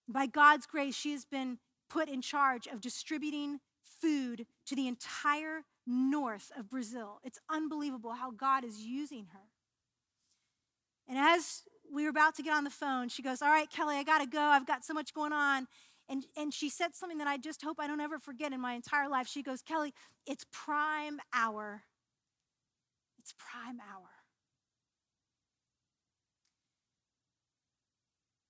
By 0.08 0.26
God's 0.26 0.66
grace, 0.66 0.96
she 0.96 1.12
has 1.12 1.24
been 1.24 1.58
put 1.88 2.08
in 2.08 2.20
charge 2.20 2.66
of 2.66 2.80
distributing 2.80 3.60
food 3.84 4.46
to 4.66 4.74
the 4.74 4.88
entire 4.88 5.62
north 5.86 6.50
of 6.58 6.68
Brazil. 6.68 7.20
It's 7.22 7.38
unbelievable 7.48 8.14
how 8.14 8.32
God 8.32 8.64
is 8.64 8.80
using 8.80 9.26
her. 9.32 9.52
And 11.08 11.18
as 11.18 11.62
we 11.92 12.04
were 12.04 12.10
about 12.10 12.34
to 12.36 12.42
get 12.42 12.54
on 12.54 12.64
the 12.64 12.70
phone, 12.70 13.08
she 13.08 13.22
goes, 13.22 13.42
All 13.42 13.48
right, 13.48 13.70
Kelly, 13.70 13.96
I 13.96 14.02
got 14.02 14.20
to 14.20 14.26
go. 14.26 14.40
I've 14.40 14.66
got 14.66 14.84
so 14.84 14.94
much 14.94 15.12
going 15.14 15.32
on. 15.32 15.66
And, 16.08 16.24
and 16.36 16.52
she 16.52 16.68
said 16.68 16.94
something 16.94 17.18
that 17.18 17.28
I 17.28 17.38
just 17.38 17.62
hope 17.62 17.78
I 17.78 17.86
don't 17.86 18.00
ever 18.00 18.18
forget 18.18 18.52
in 18.52 18.60
my 18.60 18.74
entire 18.74 19.08
life. 19.08 19.28
She 19.28 19.42
goes, 19.42 19.62
Kelly, 19.62 19.94
it's 20.26 20.44
prime 20.50 21.20
hour. 21.32 21.82
It's 23.18 23.34
prime 23.38 23.78
hour. 23.80 24.08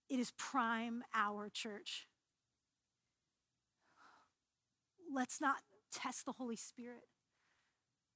It 0.09 0.19
is 0.19 0.33
prime 0.37 1.05
hour, 1.15 1.49
church. 1.49 2.07
Let's 5.15 5.41
not 5.41 5.57
test 5.93 6.25
the 6.25 6.33
Holy 6.33 6.57
Spirit. 6.57 7.05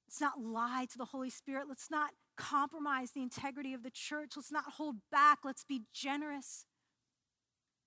Let's 0.07 0.21
not 0.21 0.41
lie 0.41 0.87
to 0.91 0.97
the 0.97 1.05
Holy 1.05 1.29
Spirit. 1.29 1.65
Let's 1.67 1.91
not 1.91 2.11
compromise 2.37 3.11
the 3.11 3.21
integrity 3.21 3.73
of 3.73 3.83
the 3.83 3.89
church. 3.89 4.33
Let's 4.35 4.51
not 4.51 4.73
hold 4.77 4.97
back. 5.11 5.39
Let's 5.43 5.63
be 5.63 5.81
generous. 5.93 6.65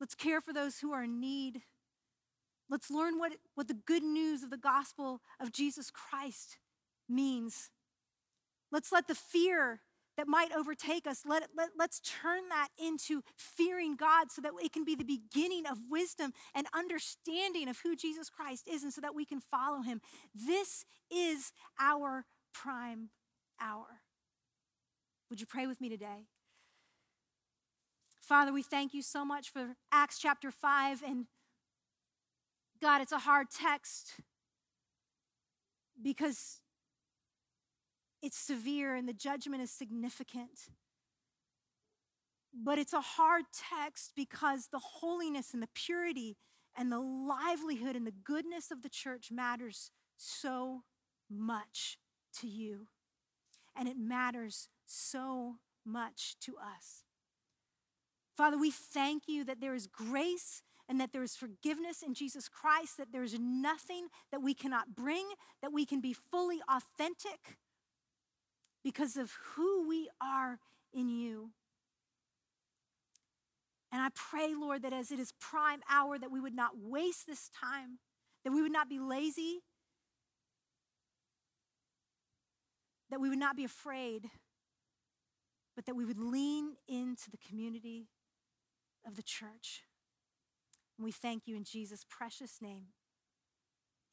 Let's 0.00 0.14
care 0.14 0.40
for 0.40 0.52
those 0.52 0.78
who 0.78 0.92
are 0.92 1.04
in 1.04 1.20
need. 1.20 1.62
Let's 2.68 2.90
learn 2.90 3.18
what, 3.18 3.32
what 3.54 3.68
the 3.68 3.74
good 3.74 4.02
news 4.02 4.42
of 4.42 4.50
the 4.50 4.56
gospel 4.56 5.20
of 5.40 5.52
Jesus 5.52 5.90
Christ 5.90 6.58
means. 7.08 7.70
Let's 8.70 8.92
let 8.92 9.08
the 9.08 9.14
fear 9.14 9.80
that 10.16 10.28
might 10.28 10.52
overtake 10.54 11.06
us, 11.06 11.22
let, 11.24 11.48
let, 11.56 11.70
let's 11.78 12.00
turn 12.00 12.48
that 12.50 12.68
into 12.78 13.22
fearing 13.36 13.96
God 13.96 14.30
so 14.30 14.42
that 14.42 14.52
it 14.62 14.72
can 14.72 14.84
be 14.84 14.94
the 14.94 15.04
beginning 15.04 15.66
of 15.66 15.78
wisdom 15.90 16.32
and 16.54 16.66
understanding 16.74 17.68
of 17.68 17.78
who 17.82 17.96
Jesus 17.96 18.28
Christ 18.28 18.68
is 18.70 18.82
and 18.82 18.92
so 18.92 19.00
that 19.00 19.14
we 19.14 19.24
can 19.24 19.40
follow 19.40 19.82
him. 19.82 20.00
This 20.34 20.84
is 21.10 21.52
our 21.80 22.26
prime 22.52 23.08
hour. 23.60 23.99
Would 25.30 25.40
you 25.40 25.46
pray 25.46 25.68
with 25.68 25.80
me 25.80 25.88
today? 25.88 26.26
Father, 28.20 28.52
we 28.52 28.62
thank 28.62 28.92
you 28.92 29.00
so 29.00 29.24
much 29.24 29.50
for 29.50 29.76
Acts 29.92 30.18
chapter 30.18 30.50
5. 30.50 31.02
And 31.02 31.26
God, 32.82 33.00
it's 33.00 33.12
a 33.12 33.18
hard 33.18 33.46
text 33.50 34.14
because 36.02 36.60
it's 38.22 38.36
severe 38.36 38.96
and 38.96 39.08
the 39.08 39.12
judgment 39.12 39.62
is 39.62 39.70
significant. 39.70 40.68
But 42.52 42.78
it's 42.78 42.92
a 42.92 43.00
hard 43.00 43.44
text 43.52 44.12
because 44.16 44.68
the 44.72 44.80
holiness 44.80 45.54
and 45.54 45.62
the 45.62 45.68
purity 45.72 46.36
and 46.76 46.90
the 46.90 46.98
livelihood 46.98 47.94
and 47.94 48.06
the 48.06 48.14
goodness 48.24 48.72
of 48.72 48.82
the 48.82 48.88
church 48.88 49.30
matters 49.30 49.92
so 50.16 50.82
much 51.30 51.98
to 52.40 52.48
you. 52.48 52.88
And 53.76 53.88
it 53.88 53.96
matters 53.96 54.68
so 54.90 55.56
much 55.84 56.36
to 56.40 56.56
us. 56.56 57.04
Father, 58.36 58.58
we 58.58 58.70
thank 58.70 59.24
you 59.28 59.44
that 59.44 59.60
there 59.60 59.74
is 59.74 59.86
grace 59.86 60.62
and 60.88 61.00
that 61.00 61.12
there 61.12 61.22
is 61.22 61.36
forgiveness 61.36 62.02
in 62.02 62.14
Jesus 62.14 62.48
Christ, 62.48 62.96
that 62.96 63.12
there 63.12 63.22
is 63.22 63.38
nothing 63.38 64.08
that 64.32 64.42
we 64.42 64.54
cannot 64.54 64.94
bring, 64.94 65.26
that 65.62 65.72
we 65.72 65.86
can 65.86 66.00
be 66.00 66.12
fully 66.12 66.60
authentic 66.68 67.58
because 68.82 69.16
of 69.16 69.32
who 69.54 69.86
we 69.88 70.08
are 70.20 70.58
in 70.92 71.08
you. 71.08 71.50
And 73.92 74.00
I 74.00 74.08
pray, 74.14 74.54
Lord, 74.58 74.82
that 74.82 74.92
as 74.92 75.10
it 75.10 75.20
is 75.20 75.32
prime 75.40 75.80
hour, 75.88 76.18
that 76.18 76.30
we 76.30 76.40
would 76.40 76.54
not 76.54 76.72
waste 76.80 77.26
this 77.26 77.50
time, 77.50 77.98
that 78.44 78.52
we 78.52 78.62
would 78.62 78.72
not 78.72 78.88
be 78.88 78.98
lazy, 78.98 79.60
that 83.10 83.20
we 83.20 83.28
would 83.28 83.38
not 83.38 83.56
be 83.56 83.64
afraid, 83.64 84.30
but 85.74 85.86
that 85.86 85.94
we 85.94 86.04
would 86.04 86.18
lean 86.18 86.74
into 86.88 87.30
the 87.30 87.38
community 87.38 88.08
of 89.06 89.16
the 89.16 89.22
church. 89.22 89.84
And 90.98 91.04
we 91.04 91.12
thank 91.12 91.46
you 91.46 91.56
in 91.56 91.64
Jesus' 91.64 92.04
precious 92.08 92.60
name. 92.60 92.88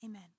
Amen. 0.04 0.37